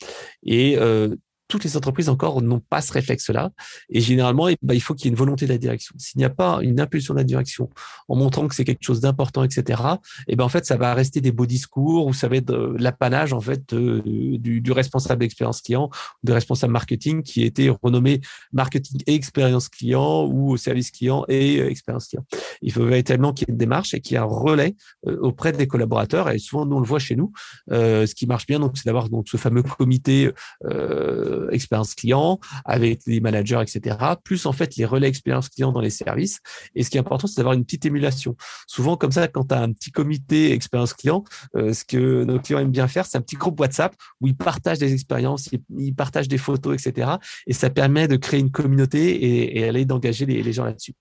[0.44, 1.16] Et euh,
[1.56, 3.52] toutes les entreprises encore n'ont pas ce réflexe-là.
[3.90, 5.96] Et généralement, eh ben, il faut qu'il y ait une volonté de la direction.
[5.98, 7.70] S'il n'y a pas une impulsion de la direction
[8.08, 9.82] en montrant que c'est quelque chose d'important, etc.,
[10.28, 12.76] eh ben, en fait, ça va rester des beaux discours ou ça va être euh,
[12.78, 15.90] l'apanage, en fait, du, du, responsable d'expérience client,
[16.24, 21.70] du responsable marketing qui était renommé marketing et expérience client ou service client et euh,
[21.70, 22.26] expérience client.
[22.62, 24.76] Il faut véritablement qu'il y ait une démarche et qu'il y ait un relais
[25.08, 26.30] euh, auprès des collaborateurs.
[26.30, 27.32] Et souvent, nous, on le voit chez nous.
[27.70, 30.32] ce qui marche bien, donc, c'est d'avoir donc ce fameux comité
[30.66, 33.98] euh, expérience client avec les managers, etc.
[34.24, 36.40] Plus en fait les relais expérience client dans les services.
[36.76, 38.36] Et ce qui est important, c'est d'avoir une petite émulation.
[38.68, 41.24] Souvent comme ça, quand tu as un petit comité expérience client,
[41.56, 44.36] euh, ce que nos clients aiment bien faire, c'est un petit groupe WhatsApp où ils
[44.36, 47.12] partagent des expériences, ils, partagent des photos, etc.
[47.48, 50.94] Et ça permet de créer une communauté et, aller d'engager les, gens là-dessus.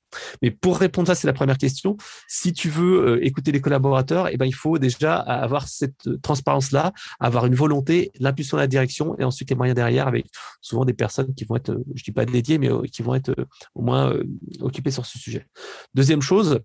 [0.43, 1.97] Mais pour répondre à ça, c'est la première question.
[2.29, 6.93] Si tu veux euh, écouter les collaborateurs, eh ben, il faut déjà avoir cette transparence-là,
[7.21, 10.24] avoir une volonté, l'impulsion de la direction et ensuite les moyens derrière avec
[10.61, 13.31] souvent des personnes qui vont être, je dis pas dédiées, mais euh, qui vont être
[13.31, 13.45] euh,
[13.75, 14.25] au moins euh,
[14.61, 15.47] occupées sur ce sujet.
[15.95, 16.61] Deuxième chose,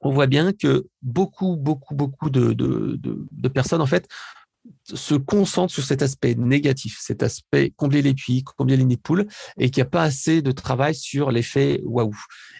[0.00, 4.08] on voit bien que beaucoup, beaucoup, beaucoup de personnes, en fait,
[4.84, 9.26] se concentre sur cet aspect négatif, cet aspect combler les puits, combler les nids de
[9.58, 12.14] et qu'il n'y a pas assez de travail sur l'effet waouh.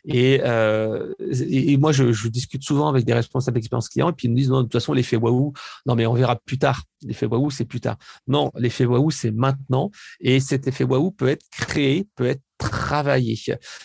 [0.06, 4.28] Et, euh, et, moi, je, je, discute souvent avec des responsables d'expérience client, et puis
[4.28, 5.52] ils me disent non, de toute façon, l'effet waouh,
[5.86, 6.82] non, mais on verra plus tard.
[7.02, 7.96] L'effet waouh, c'est plus tard.
[8.26, 9.90] Non, l'effet waouh, c'est maintenant,
[10.20, 13.38] et cet effet waouh peut être créé, peut être travaillé.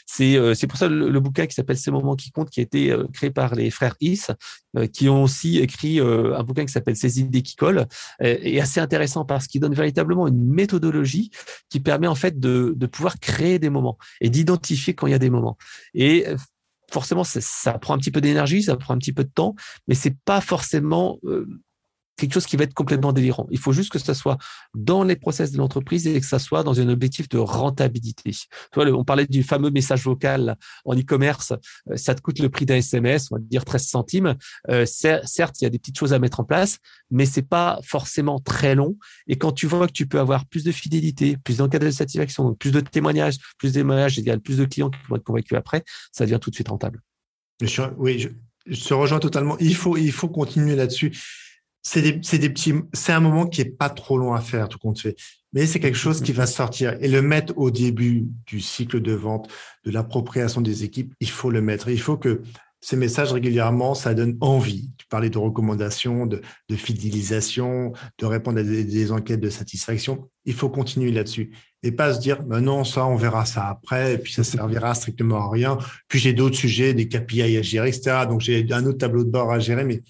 [0.06, 2.60] C'est euh, c'est pour ça le, le bouquin qui s'appelle Ces moments qui comptent, qui
[2.60, 4.28] a été euh, créé par les frères Is,
[4.78, 7.88] euh, qui ont aussi écrit un bouquin qui s'appelle Ces idées qui collent
[8.20, 11.32] est assez intéressant parce qu'il donne véritablement une méthodologie
[11.70, 15.16] qui permet en fait de, de pouvoir créer des moments et d'identifier quand il y
[15.16, 15.58] a des moments.
[15.94, 16.26] Et
[16.92, 19.56] forcément, ça prend un petit peu d'énergie, ça prend un petit peu de temps,
[19.88, 21.20] mais c'est pas forcément
[22.20, 23.48] quelque chose qui va être complètement délirant.
[23.52, 24.38] Il faut juste que ça soit
[24.76, 28.32] dans les process de l'entreprise et que ça soit dans un objectif de rentabilité.
[28.76, 30.56] On parlait du fameux message vocal
[30.86, 31.54] en e-commerce.
[31.90, 34.36] Euh, ça te coûte le prix d'un SMS, on va dire 13 centimes.
[34.70, 36.78] Euh, certes, il y a des petites choses à mettre en place,
[37.12, 38.98] mais c'est pas forcément très long.
[39.28, 42.54] Et quand tu vois que tu peux avoir plus de fidélité, plus d'enquête de satisfaction,
[42.54, 46.26] plus de témoignages, plus de témoignages plus de clients qui vont être convaincus après, ça
[46.26, 47.02] devient tout de suite rentable.
[47.98, 48.30] Oui, je,
[48.66, 49.58] je rejoins totalement.
[49.60, 51.12] Il faut, il faut continuer là-dessus
[51.82, 54.80] c'est des, des, petits, c'est un moment qui est pas trop long à faire, tout
[54.80, 55.16] compte fait.
[55.54, 59.14] Mais c'est quelque chose qui va sortir et le mettre au début du cycle de
[59.14, 59.50] vente,
[59.86, 61.14] de l'appropriation des équipes.
[61.20, 61.90] Il faut le mettre.
[61.90, 62.42] Il faut que
[62.82, 64.90] ces messages régulièrement, ça donne envie.
[64.98, 70.30] Tu parlais de recommandations, de, de fidélisation, de répondre à des, enquêtes de satisfaction.
[70.46, 71.52] Il faut continuer là-dessus
[71.84, 74.94] et pas se dire, ben non, ça, on verra ça après, et puis ça servira
[74.94, 75.78] strictement à rien.
[76.08, 78.26] Puis j'ai d'autres sujets, des KPI à gérer, etc.
[78.28, 80.02] Donc j'ai un autre tableau de bord à gérer, mais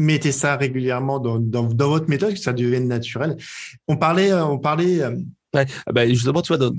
[0.00, 3.36] mettez ça régulièrement dans, dans, votre méthode, que ça devienne naturel.
[3.86, 5.00] On parlait, euh, on parlait.
[5.92, 6.70] Bah, justement, tu vois,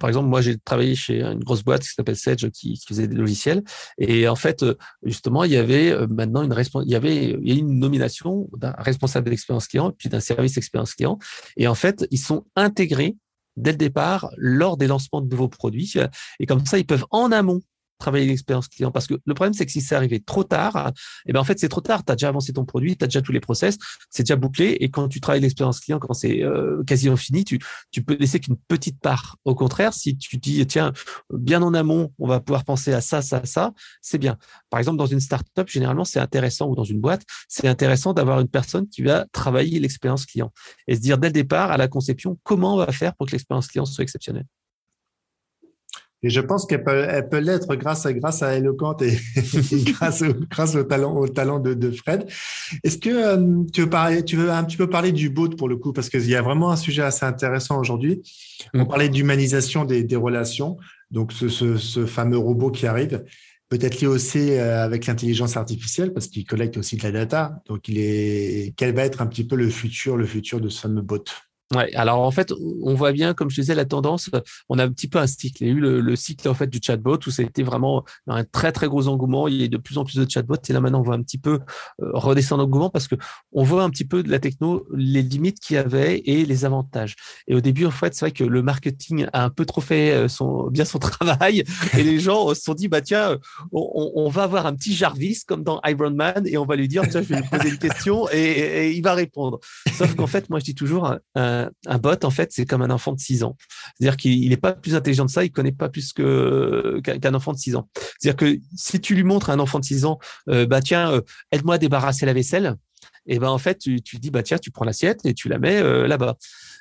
[0.00, 3.14] par exemple, moi, j'ai travaillé chez une grosse boîte qui s'appelle Sedge, qui, faisait des
[3.14, 3.62] logiciels.
[3.98, 4.74] Et en fait, euh,
[5.04, 6.54] justement, il y avait maintenant une
[6.84, 11.18] il y avait une nomination d'un responsable d'expérience client, puis d'un service expérience client.
[11.56, 13.16] Et en fait, ils sont intégrés
[13.56, 15.94] dès le départ lors des lancements de nouveaux produits.
[16.40, 17.62] Et comme ça, ils peuvent en amont
[17.98, 18.90] travailler l'expérience client.
[18.90, 20.92] Parce que le problème, c'est que si c'est arrivé trop tard,
[21.26, 22.04] eh ben en fait, c'est trop tard.
[22.04, 23.78] Tu as déjà avancé ton produit, tu as déjà tous les process,
[24.10, 24.76] c'est déjà bouclé.
[24.80, 27.58] Et quand tu travailles l'expérience client, quand c'est euh, quasiment fini, tu,
[27.90, 29.36] tu peux laisser qu'une petite part.
[29.44, 30.92] Au contraire, si tu dis, tiens,
[31.32, 34.36] bien en amont, on va pouvoir penser à ça, ça, ça, c'est bien.
[34.70, 38.40] Par exemple, dans une startup, généralement, c'est intéressant, ou dans une boîte, c'est intéressant d'avoir
[38.40, 40.52] une personne qui va travailler l'expérience client
[40.86, 43.32] et se dire dès le départ, à la conception, comment on va faire pour que
[43.32, 44.46] l'expérience client soit exceptionnelle.
[46.22, 49.16] Et je pense qu'elle peut, elle peut l'être grâce à, grâce à Eloquent et,
[49.92, 52.26] grâce, au, grâce au talent, au talent de, de Fred.
[52.82, 55.68] Est-ce que euh, tu, veux parler, tu veux un petit peu parler du bot pour
[55.68, 58.22] le coup, parce qu'il y a vraiment un sujet assez intéressant aujourd'hui.
[58.72, 58.88] On mm.
[58.88, 60.78] parlait d'humanisation des, des, relations,
[61.10, 63.22] donc ce, ce, ce, fameux robot qui arrive.
[63.68, 67.60] Peut-être lié aussi euh, avec l'intelligence artificielle parce qu'il collecte aussi de la data.
[67.66, 70.80] Donc, il est, quel va être un petit peu le futur, le futur de ce
[70.80, 71.24] fameux bot
[71.74, 72.52] Ouais, alors en fait,
[72.82, 74.30] on voit bien, comme je disais, la tendance,
[74.68, 75.64] on a un petit peu un cycle.
[75.64, 78.70] Il y a eu le, cycle en fait du chatbot où été vraiment un très
[78.70, 79.48] très gros engouement.
[79.48, 81.22] Il y a de plus en plus de chatbots et là maintenant on voit un
[81.22, 81.60] petit peu
[82.02, 83.16] euh, redescendre l'engouement parce que
[83.52, 86.64] on voit un petit peu de la techno les limites qu'il y avait et les
[86.64, 87.16] avantages.
[87.48, 90.12] Et au début, en fait, c'est vrai que le marketing a un peu trop fait
[90.12, 91.64] euh, son bien son travail
[91.98, 93.38] et les gens se sont dit bah tiens,
[93.72, 97.02] on, va avoir un petit Jarvis comme dans Iron Man et on va lui dire
[97.10, 99.58] tiens, je vais lui poser une question et, il va répondre.
[99.92, 101.55] Sauf qu'en fait, moi je dis toujours un,
[102.00, 103.56] bot, en fait, c'est comme un enfant de 6 ans.
[103.98, 107.52] C'est-à-dire qu'il n'est pas plus intelligent que ça, il connaît pas plus que qu'un enfant
[107.52, 107.88] de 6 ans.
[108.18, 111.10] C'est-à-dire que si tu lui montres à un enfant de 6 ans, euh, bah tiens,
[111.12, 111.20] euh,
[111.52, 112.76] aide-moi à débarrasser la vaisselle,
[113.26, 115.58] et ben en fait, tu, tu dis bah tiens, tu prends l'assiette et tu la
[115.58, 116.36] mets euh, là-bas.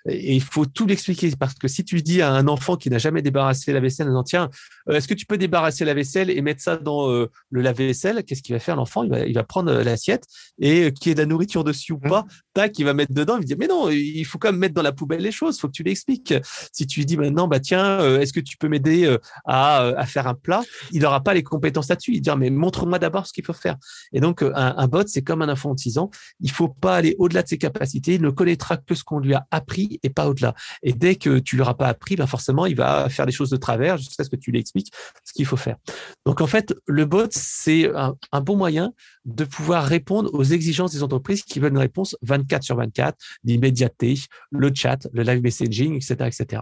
[0.07, 2.99] Et il faut tout l'expliquer parce que si tu dis à un enfant qui n'a
[2.99, 4.49] jamais débarrassé la vaisselle, en tiens,
[4.89, 8.23] euh, est-ce que tu peux débarrasser la vaisselle et mettre ça dans euh, le lave-vaisselle
[8.23, 9.03] Qu'est-ce qu'il va faire l'enfant?
[9.03, 10.25] Il va, il va prendre l'assiette
[10.59, 12.09] et qui est de la nourriture dessus ou mmh.
[12.09, 13.35] pas, tac, il va mettre dedans.
[13.35, 15.57] Il va dire mais non, il faut quand même mettre dans la poubelle les choses.
[15.57, 16.33] Il faut que tu l'expliques.
[16.71, 20.27] Si tu lui dis maintenant bah tiens, est-ce que tu peux m'aider à, à, faire
[20.27, 22.13] un plat Il n'aura pas les compétences là-dessus.
[22.13, 23.75] Il dire mais montre-moi d'abord ce qu'il faut faire.
[24.13, 27.15] Et donc un, bot c'est comme un enfant de 6 ans il faut pas aller
[27.19, 28.15] au-delà de ses capacités.
[28.15, 30.53] Il ne connaîtra que ce qu'on lui a appris et pas au-delà.
[30.83, 33.49] Et dès que tu lui auras pas appris, ben forcément, il va faire des choses
[33.49, 34.91] de travers jusqu'à ce que tu lui expliques
[35.23, 35.77] ce qu'il faut faire.
[36.25, 38.93] Donc, en fait, le bot, c'est un, bon moyen
[39.25, 44.15] de pouvoir répondre aux exigences des entreprises qui veulent une réponse 24 sur 24, l'immédiateté,
[44.51, 46.61] le chat, le live messaging, etc., etc.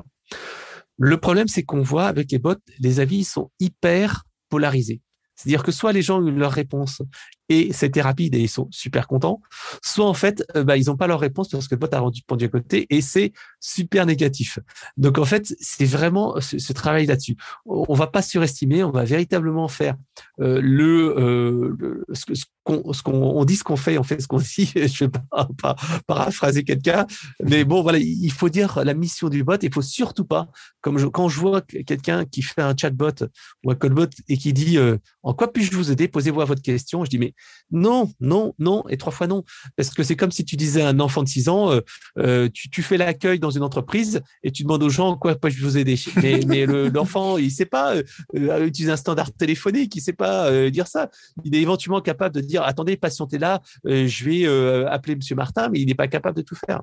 [0.97, 5.01] Le problème, c'est qu'on voit avec les bots, les avis sont hyper polarisés.
[5.35, 7.01] C'est-à-dire que soit les gens ont eu leur réponse
[7.49, 9.41] et c'était rapide et ils sont super contents.
[9.83, 11.99] Soit en fait, euh, bah, ils n'ont pas leur réponse parce que le bot a
[11.99, 14.59] rendu pendu à côté et c'est super négatif.
[14.97, 17.35] Donc en fait, c'est vraiment ce, travail là-dessus.
[17.65, 19.95] On va pas surestimer, on va véritablement faire
[20.39, 24.37] euh, le, euh, ce, qu'on ce qu'on dit ce qu'on fait, on fait ce qu'on
[24.57, 24.71] dit.
[24.75, 25.75] Je vais pas,
[26.07, 27.05] paraphraser quelqu'un,
[27.43, 29.57] mais bon voilà, il faut dire la mission du bot.
[29.61, 30.47] Il faut surtout pas,
[30.81, 33.27] comme quand je vois quelqu'un qui fait un chatbot
[33.63, 34.77] ou un callbot et qui dit
[35.23, 37.03] en quoi puis-je vous aider, posez-vous votre question.
[37.03, 37.32] Je dis mais
[37.71, 39.43] non, non, non et trois fois non.
[39.75, 41.81] Parce que c'est comme si tu disais à un enfant de 6 ans, euh,
[42.19, 45.77] euh, tu, fais l'accueil dans une entreprise et tu demandes aux gens quoi peux-je vous
[45.77, 45.99] aider.
[46.47, 51.09] Mais, l'enfant, il sait pas euh, utiliser un standard téléphonique, il sait pas dire ça.
[51.43, 55.79] Il est éventuellement capable de dire attendez, patientez là, je vais appeler Monsieur Martin, mais
[55.79, 56.81] il n'est pas capable de tout faire.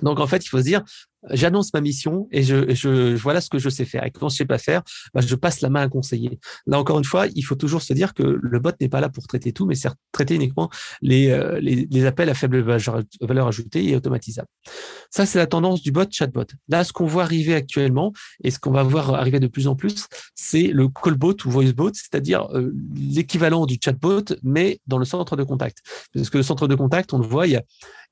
[0.00, 0.82] Donc en fait, il faut se dire,
[1.30, 4.04] j'annonce ma mission et je, je, voilà ce que je sais faire.
[4.04, 4.82] Et quand je sais pas faire,
[5.14, 6.38] bah, je passe la main à un conseiller.
[6.66, 9.08] Là encore une fois, il faut toujours se dire que le bot n'est pas là
[9.08, 10.70] pour traiter tout, mais c'est traiter uniquement
[11.00, 14.48] les, euh, les, appels à faible valeur ajoutée et automatisables.
[15.10, 16.44] Ça, c'est la tendance du bot chatbot.
[16.68, 18.12] Là, ce qu'on voit arriver actuellement
[18.42, 21.92] et ce qu'on va voir arriver de plus en plus, c'est le callbot ou voicebot,
[21.94, 25.78] c'est-à-dire euh, l'équivalent du chatbot, mais dans le centre de contact.
[26.14, 27.62] Parce que le centre de contact, on le voit, il y a,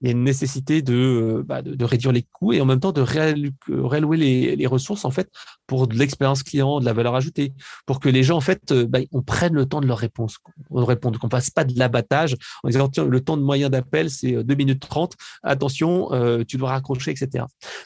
[0.00, 2.64] il y a une nécessité de, euh, bah, de, de, réduire les coûts et en
[2.64, 4.16] même temps de de réallouer
[4.56, 5.28] les, ressources en fait
[5.66, 7.52] pour de l'expérience client, de la valeur ajoutée,
[7.86, 10.38] pour que les gens en fait euh, bah, on prenne le temps de leur réponse,
[10.70, 14.10] on répondre, qu'on fasse pas de l'abattage en disant tiens le temps de moyen d'appel
[14.10, 17.44] c'est 2 euh, minutes 30, attention euh, tu dois raccrocher etc.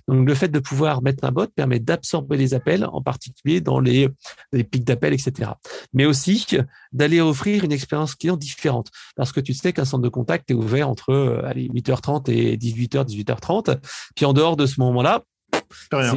[0.08, 3.80] Donc le fait de pouvoir mettre un bot permet d'absorber les appels, en particulier dans
[3.80, 4.08] les,
[4.52, 5.52] pics d'appel etc.
[5.92, 6.46] Mais aussi
[6.94, 10.54] d'aller offrir une expérience client différente parce que tu sais qu'un centre de contact est
[10.54, 13.78] ouvert entre allez, 8h30 et 18h 18h30
[14.14, 15.24] puis en dehors de ce moment là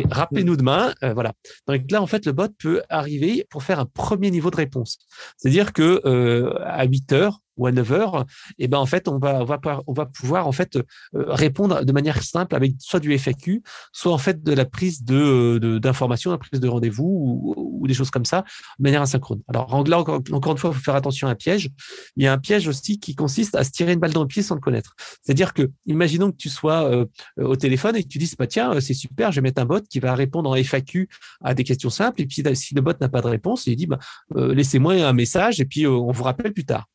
[0.10, 0.94] rappelez-nous demain.
[1.04, 1.34] Euh, voilà.
[1.68, 5.00] Donc là, en fait, le bot peut arriver pour faire un premier niveau de réponse.
[5.38, 8.26] C'est-à-dire que euh, à 8 heures, ou à 9 heures,
[8.58, 10.84] et eh ben en fait on va on va on va pouvoir en fait euh,
[11.14, 15.80] répondre de manière simple avec soit du FAQ, soit en fait de la prise de
[15.82, 18.44] d'informations, la prise de rendez-vous ou, des choses comme ça,
[18.80, 19.42] de manière asynchrone.
[19.48, 21.70] Alors là encore, encore une fois, il faut faire attention à un piège.
[22.18, 24.28] Il y a un piège aussi qui consiste à se tirer une balle dans le
[24.28, 24.94] pied sans le connaître.
[25.24, 27.06] C'est-à-dire que imaginons que tu sois euh,
[27.38, 29.66] au téléphone et que tu dises bah tiens euh, c'est super, je vais mettre un
[29.66, 31.08] bot qui va répondre en FAQ
[31.42, 33.88] à des questions simples et puis si le bot n'a pas de réponse, il dit
[33.88, 34.00] bah
[34.36, 36.88] laissez-moi un message et puis on vous rappelle plus tard.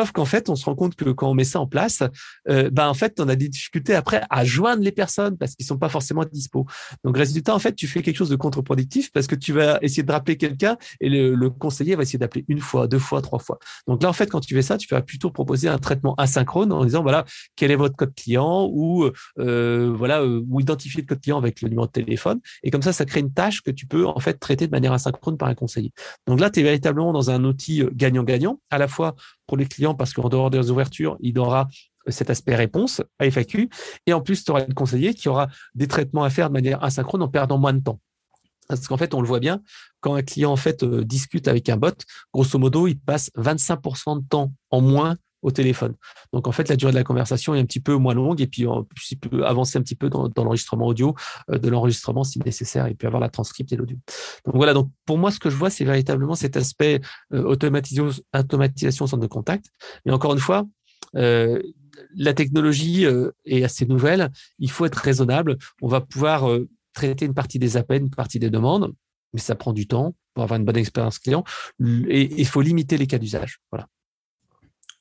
[0.00, 2.02] Sauf qu'en fait, on se rend compte que quand on met ça en place,
[2.48, 5.66] euh, ben en fait, on a des difficultés après à joindre les personnes parce qu'ils
[5.66, 6.64] sont pas forcément dispo.
[7.04, 10.02] Donc résultat, en fait, tu fais quelque chose de contre-productif parce que tu vas essayer
[10.02, 13.58] de rappeler quelqu'un et le, conseiller va essayer d'appeler une fois, deux fois, trois fois.
[13.86, 16.72] Donc là, en fait, quand tu fais ça, tu vas plutôt proposer un traitement asynchrone
[16.72, 17.26] en disant voilà
[17.56, 19.04] quel est votre code client ou
[19.38, 22.80] euh, voilà euh, ou identifier le code client avec le numéro de téléphone et comme
[22.80, 25.50] ça, ça crée une tâche que tu peux en fait traiter de manière asynchrone par
[25.50, 25.92] un conseiller.
[26.26, 29.14] Donc là, tu es véritablement dans un outil gagnant-gagnant à la fois
[29.56, 31.68] les clients parce qu'en dehors des ouvertures, il aura
[32.08, 33.68] cet aspect réponse à FAQ.
[34.06, 36.82] Et en plus, tu auras le conseiller qui aura des traitements à faire de manière
[36.82, 38.00] asynchrone en perdant moins de temps.
[38.68, 39.62] Parce qu'en fait, on le voit bien,
[40.00, 41.90] quand un client en fait euh, discute avec un bot,
[42.32, 45.94] grosso modo, il passe 25% de temps en moins au téléphone.
[46.32, 48.46] Donc en fait, la durée de la conversation est un petit peu moins longue et
[48.46, 48.86] puis on
[49.20, 51.14] peut avancer un petit peu dans, l'enregistrement audio,
[51.50, 53.96] euh, de l'enregistrement si nécessaire, et puis avoir la transcripte et l'audio.
[54.44, 57.00] Donc voilà, donc pour moi, ce que je vois, c'est véritablement cet aspect
[57.32, 59.66] euh, automatisation, automatisation au centre de contact.
[60.04, 60.66] Mais encore une fois,
[61.16, 61.60] euh,
[62.14, 63.04] la technologie
[63.44, 65.58] est assez nouvelle, il faut être raisonnable.
[65.82, 66.48] On va pouvoir
[66.94, 68.94] traiter une partie des appels, une partie des demandes,
[69.34, 71.44] mais ça prend du temps pour avoir une bonne expérience client
[72.08, 73.60] et il faut limiter les cas d'usage.
[73.70, 73.86] Voilà.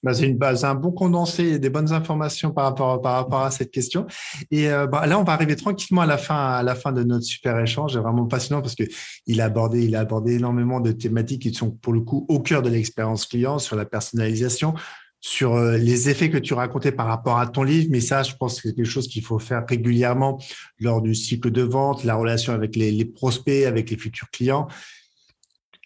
[0.01, 3.69] Bah, c'est base, un bon condensé des bonnes informations par rapport, par rapport à cette
[3.69, 4.07] question.
[4.49, 7.03] Et euh, bah, là, on va arriver tranquillement à la fin, à la fin de
[7.03, 7.93] notre super échange.
[7.93, 8.83] C'est vraiment passionnant parce que
[9.27, 12.61] il a abordé, a abordé énormément de thématiques qui sont pour le coup au cœur
[12.61, 14.73] de l'expérience client, sur la personnalisation,
[15.19, 17.89] sur euh, les effets que tu racontais par rapport à ton livre.
[17.91, 20.41] Mais ça, je pense que c'est quelque chose qu'il faut faire régulièrement
[20.79, 24.69] lors du cycle de vente, la relation avec les prospects, avec les futurs clients.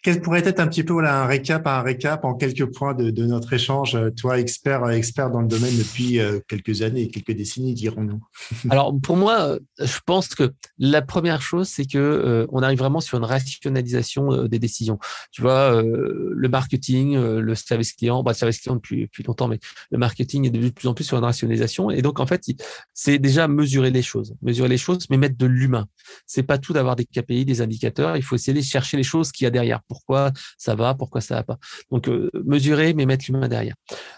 [0.04, 1.82] Quel pourrait être un petit peu un récap, un
[2.24, 6.82] en quelques points de, notre échange, toi, expert, expert dans le domaine depuis euh, quelques
[6.82, 8.20] années, quelques décennies, dirons-nous?
[8.70, 13.00] Alors, pour moi, je pense que la première chose, c'est que euh, on arrive vraiment
[13.00, 14.98] sur une rationalisation euh, des décisions.
[15.32, 19.58] Tu vois, le marketing, le service client, bah, le service client depuis, depuis longtemps, mais
[19.90, 21.90] le marketing est devenu de plus en plus sur une rationalisation.
[21.90, 22.44] Et donc, en fait,
[22.92, 25.86] c'est déjà mesurer les choses, mesurer les choses, mais mettre de l'humain.
[26.26, 28.18] C'est pas tout d'avoir des KPI, des indicateurs.
[28.18, 31.20] Il faut essayer de chercher les choses qu'il y a derrière pourquoi ça va, pourquoi
[31.20, 31.58] ça va pas.
[31.92, 33.76] Donc euh, mesurer, mais mettre l'humain derrière.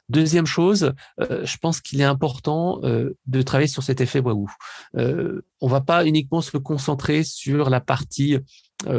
[0.09, 4.49] Deuxième chose, euh, je pense qu'il est important euh, de travailler sur cet effet waouh.
[4.95, 8.39] on va pas uniquement se concentrer sur la partie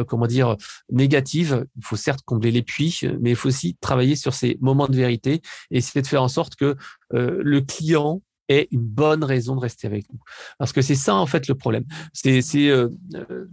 [0.08, 0.56] comment dire
[0.92, 1.66] négative.
[1.78, 4.96] Il faut certes combler les puits, mais il faut aussi travailler sur ces moments de
[4.96, 6.76] vérité et essayer de faire en sorte que
[7.12, 10.20] le client est une bonne raison de rester avec nous.
[10.58, 11.86] Parce que c'est ça, en fait, le problème.
[12.14, 12.89] C'est euh,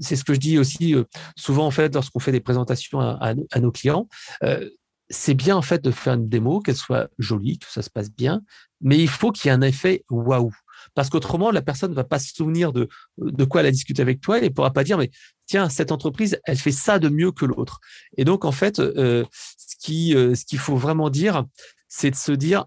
[0.01, 1.05] c'est ce que je dis aussi euh,
[1.37, 4.09] souvent, en fait, lorsqu'on fait des présentations à, nos clients.
[4.43, 4.69] Euh,
[5.11, 8.11] c'est bien, en fait, de faire une démo, qu'elle soit jolie, que ça se passe
[8.11, 8.41] bien,
[8.81, 10.53] mais il faut qu'il y ait un effet waouh.
[10.95, 12.89] Parce qu'autrement, la personne ne va pas se souvenir de,
[13.19, 15.11] de quoi elle a discuté avec toi et ne pourra pas dire, mais
[15.47, 17.81] tiens, cette entreprise, elle fait ça de mieux que l'autre.
[18.17, 19.25] Et donc, en fait, euh,
[19.57, 21.45] ce qui, euh, ce qu'il faut vraiment dire,
[21.89, 22.67] c'est de se dire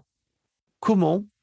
[0.80, 1.37] comment euh,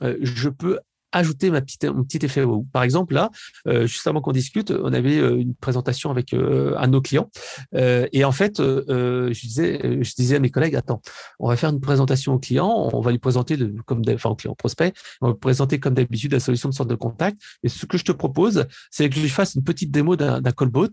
[0.00, 0.78] je peux
[1.12, 2.44] ajouter ma petite, mon petit effet.
[2.72, 3.30] Par exemple, là,
[3.66, 7.30] euh, juste avant qu'on discute, on avait euh, une présentation avec un de nos clients.
[7.72, 11.00] et en fait, je, disais, je disais à mes collègues, attends,
[11.38, 14.34] on va faire une présentation au client, on va lui présenter, le, comme enfin au
[14.34, 17.40] client prospect, on va présenter comme d'habitude la solution de sorte de contact.
[17.62, 20.52] Et ce que je te propose, c'est que je lui fasse une petite démo d'un
[20.52, 20.90] callbot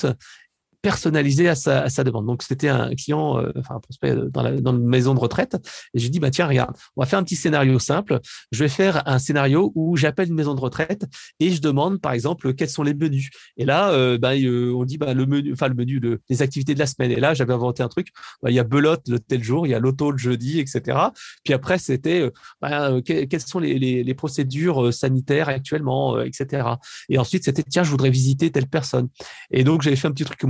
[0.85, 2.27] personnalisé à sa, demande.
[2.27, 5.57] Donc, c'était un client, euh, enfin un prospect dans la dans une maison de retraite.
[5.95, 8.19] Et j'ai dit, bah tiens, regarde, on va faire un petit scénario simple.
[8.51, 11.07] Je vais faire un scénario où j'appelle une maison de retraite
[11.39, 13.31] et je demande, par exemple, quels sont les menus.
[13.57, 16.43] Et là, euh, bah, euh, on dit bah, le menu, enfin le menu, de, les
[16.43, 17.09] activités de la semaine.
[17.09, 18.09] Et là, j'avais inventé un truc.
[18.43, 20.99] Bah, il y a belote le tel jour, il y a l'auto le jeudi, etc.
[21.43, 22.29] Puis après, c'était
[22.61, 26.67] bah, quelles sont les, les, procédures sanitaires actuellement, etc.
[27.09, 29.09] Et ensuite, c'était tiens, je voudrais visiter telle personne.
[29.49, 30.43] Et donc, j'avais fait un petit truc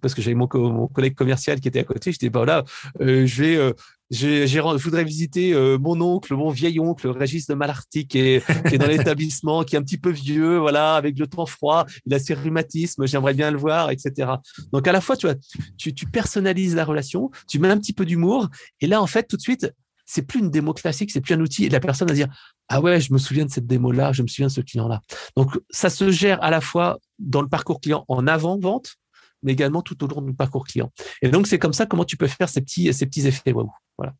[0.00, 2.12] parce que j'avais mon, mon, collègue commercial qui était à côté.
[2.12, 2.64] Je dis, bah là,
[3.00, 3.72] euh, je vais, euh,
[4.10, 8.74] je voudrais visiter euh, mon oncle, mon vieil oncle, Régis de Malartic, qui est, qui
[8.74, 12.14] est dans l'établissement, qui est un petit peu vieux, voilà, avec le temps froid, il
[12.14, 14.32] a ses rhumatismes, j'aimerais bien le voir, etc.
[14.72, 15.36] Donc à la fois, tu vois,
[15.76, 18.48] tu, tu personnalises la relation, tu mets un petit peu d'humour,
[18.80, 19.72] et là, en fait, tout de suite,
[20.10, 22.28] c'est plus une démo classique, c'est plus un outil, et la personne va dire,
[22.68, 25.02] ah ouais, je me souviens de cette démo-là, je me souviens de ce client-là.
[25.36, 28.96] Donc ça se gère à la fois dans le parcours client en avant-vente,
[29.42, 30.92] mais également tout au long du parcours client.
[31.22, 33.70] Et donc, c'est comme ça comment tu peux faire ces petits, ces petits effets waouh.
[33.98, 34.14] Voilà.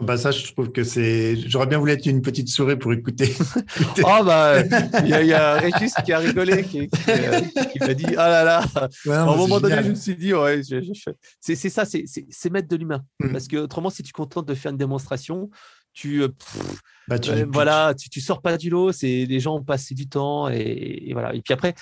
[0.00, 1.36] Bah ça, je trouve que c'est.
[1.36, 3.34] J'aurais bien voulu être une petite souris pour écouter.
[3.98, 4.62] oh bah,
[5.00, 7.40] il y, y, a Régis qui a rigolé, qui, qui, euh,
[7.70, 8.64] qui m'a dit ah là là.
[9.10, 10.62] à un moment donné, je me suis dit ouais,
[11.40, 13.02] c'est ça, c'est mettre de l'humain.
[13.20, 13.32] Mm.
[13.32, 15.50] Parce que autrement, si tu contentes de faire une démonstration,
[15.92, 16.28] tu, euh,
[17.06, 18.92] bah, tu euh, voilà, tu, tu, sors pas du lot.
[18.92, 21.34] C'est les gens ont passé du temps et, et voilà.
[21.34, 21.74] Et puis après,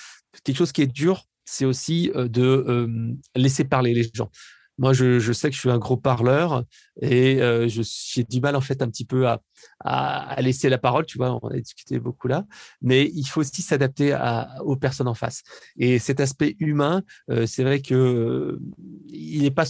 [0.43, 4.31] quelque chose qui est dur, c'est aussi euh, de euh, laisser parler les gens.
[4.77, 6.63] Moi, je, sais que je suis un gros parleur
[7.01, 11.05] et euh, j'ai du mal en fait un petit peu à, laisser la parole.
[11.05, 12.45] Tu vois, on a discuté beaucoup là,
[12.81, 14.17] mais il faut aussi s'adapter
[14.61, 15.43] aux personnes en face.
[15.77, 17.03] Et cet aspect humain,
[17.45, 18.59] c'est vrai que
[19.07, 19.65] il n'est pas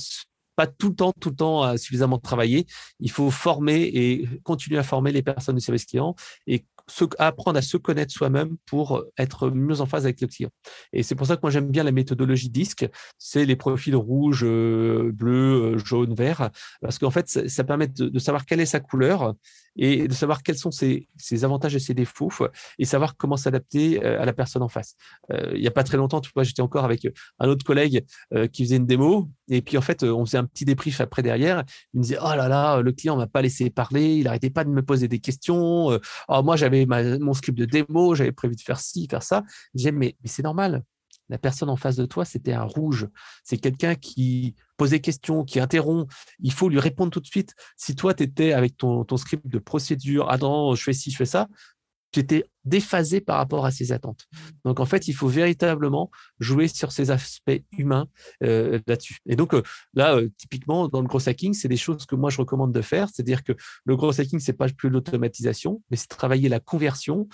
[0.77, 2.65] tout le temps, tout le temps suffisamment travaillé.
[3.01, 6.15] Il faut former et continuer à former les personnes du service client
[7.17, 10.49] apprendre à se connaître soi-même pour être mieux en phase avec le client.
[10.93, 14.43] Et c'est pour ça que moi j'aime bien la méthodologie DISC, c'est les profils rouge,
[14.43, 16.49] euh, bleu, euh, jaune, vert,
[16.81, 19.35] parce qu'en fait ça, permet de, savoir quelle est sa couleur
[19.75, 21.07] et de savoir quels sont ses,
[21.43, 22.31] avantages et ses défauts
[22.77, 24.95] et savoir comment s'adapter à la personne en face.
[25.53, 27.07] il n'y a pas très longtemps, tu vois, j'étais encore avec
[27.39, 28.05] un autre collègue
[28.51, 31.63] qui faisait une démo et puis en fait, on faisait un petit débrief après derrière.
[31.93, 34.63] Il me disait oh là là, le client m'a pas laissé parler, il n'arrêtait pas
[34.63, 35.99] de me poser des questions.
[36.27, 39.43] Oh, moi j'avais mon script de démo, j'avais prévu de faire ci, faire ça.
[39.73, 40.83] J'ai mais, mais c'est normal
[41.31, 43.07] la personne en face de toi, c'était un rouge.
[43.43, 46.11] C'est quelqu'un qui pose des questions, qui interrompt.
[46.39, 47.53] Il faut lui répondre tout de suite.
[47.77, 51.25] Si toi, tu étais avec ton, script de procédure, ah je fais ci, je fais
[51.25, 51.47] ça,
[52.11, 54.25] tu étais déphasé par rapport à ses attentes.
[54.65, 56.09] Donc en fait, il faut véritablement
[56.39, 58.07] jouer sur ces aspects humains
[58.41, 59.17] euh, là-dessus.
[59.27, 59.61] Et donc euh,
[59.93, 62.81] là, euh, typiquement dans le gros hacking, c'est des choses que moi je recommande de
[62.81, 63.07] faire.
[63.09, 63.53] C'est-à-dire que
[63.85, 67.27] le gros hacking, c'est pas plus l'automatisation, mais c'est travailler la conversion.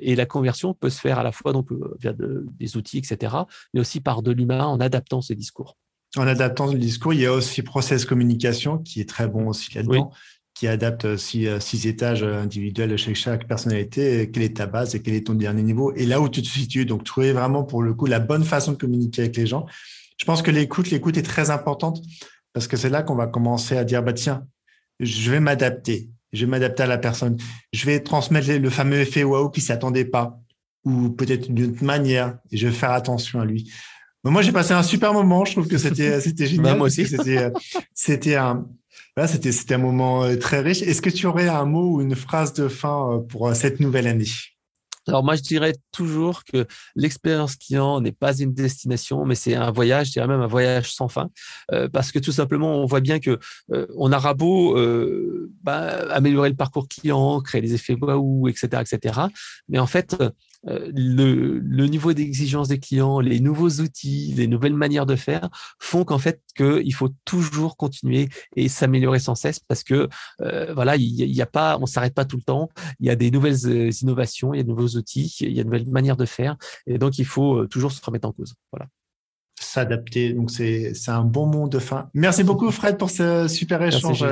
[0.00, 3.34] et la conversion peut se faire à la fois donc via des outils, etc.,
[3.72, 5.76] mais aussi par de l'humain en adaptant ses discours.
[6.16, 9.74] En adaptant le discours, il y a aussi process communication qui est très bon aussi
[9.74, 10.12] là-dedans
[10.54, 15.02] qui adapte six, euh, six étages individuels chez chaque personnalité, quelle est ta base et
[15.02, 16.86] quel est ton dernier niveau, et là où tu te situes.
[16.86, 19.66] Donc, trouver vraiment pour le coup la bonne façon de communiquer avec les gens.
[20.16, 22.00] Je pense que l'écoute, l'écoute est très importante
[22.52, 24.46] parce que c'est là qu'on va commencer à dire, bah tiens,
[25.00, 27.36] je vais m'adapter, je vais m'adapter à la personne,
[27.72, 30.38] je vais transmettre le fameux effet waouh qui s'attendait pas,
[30.84, 33.72] ou peut-être d'une autre manière, et je vais faire attention à lui.
[34.24, 35.44] Moi, j'ai passé un super moment.
[35.44, 36.78] Je trouve que c'était c'était bah, génial.
[36.78, 37.06] moi aussi.
[37.06, 37.50] C'était
[37.94, 38.66] c'était un
[39.26, 40.82] c'était, c'était un moment euh, très riche.
[40.82, 43.80] Est-ce que tu aurais un mot ou une phrase de fin euh, pour euh, cette
[43.80, 44.26] nouvelle année?
[45.06, 46.66] Alors moi, je dirais toujours que
[46.96, 50.94] l'expérience client n'est pas une destination, mais c'est un voyage, je dirais même un voyage
[50.94, 51.28] sans fin,
[51.92, 54.74] parce que tout simplement, on voit bien que on aura beau
[55.62, 59.20] bah, améliorer le parcours client, créer des effets waouh, etc., etc.
[59.68, 60.30] Mais en fait, euh,
[60.66, 65.48] le, le, niveau d'exigence des clients, les nouveaux outils, les nouvelles manières de faire
[65.78, 70.08] font qu'en fait qu'il faut toujours continuer et s'améliorer sans cesse parce que
[70.40, 72.70] euh, voilà, il y, a pas, on s'arrête pas tout le temps.
[73.00, 75.60] Il y a des nouvelles euh, innovations, il y a de nouveaux outils, il y
[75.60, 76.56] a de nouvelles manières de faire
[76.86, 78.54] et donc il faut toujours se remettre en cause.
[78.72, 78.88] Voilà
[79.60, 80.32] s'adapter.
[80.32, 82.10] Donc, c'est un bon mot de fin.
[82.14, 84.24] Merci beaucoup, Fred, pour ce super échange.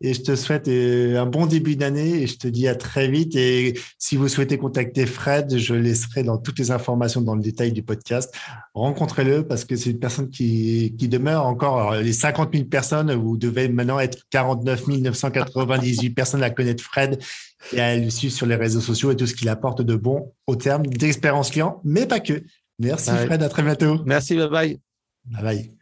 [0.00, 3.08] Et je te souhaite euh, un bon début d'année et je te dis à très
[3.08, 3.34] vite.
[3.34, 7.72] Et si vous souhaitez contacter Fred, je laisserai dans toutes les informations dans le détail
[7.72, 8.32] du podcast.
[8.74, 11.96] Rencontrez-le parce que c'est une personne qui, qui demeure encore.
[11.96, 17.18] les 50 000 personnes, vous devez maintenant être 49 998 personnes à connaître Fred
[17.72, 20.32] et à le suivre sur les réseaux sociaux et tout ce qu'il apporte de bon
[20.46, 22.42] au terme d'expérience client, mais pas que.
[22.78, 24.00] Merci Fred, à très bientôt.
[24.06, 24.80] Merci, bye bye.
[25.24, 25.77] Bye bye.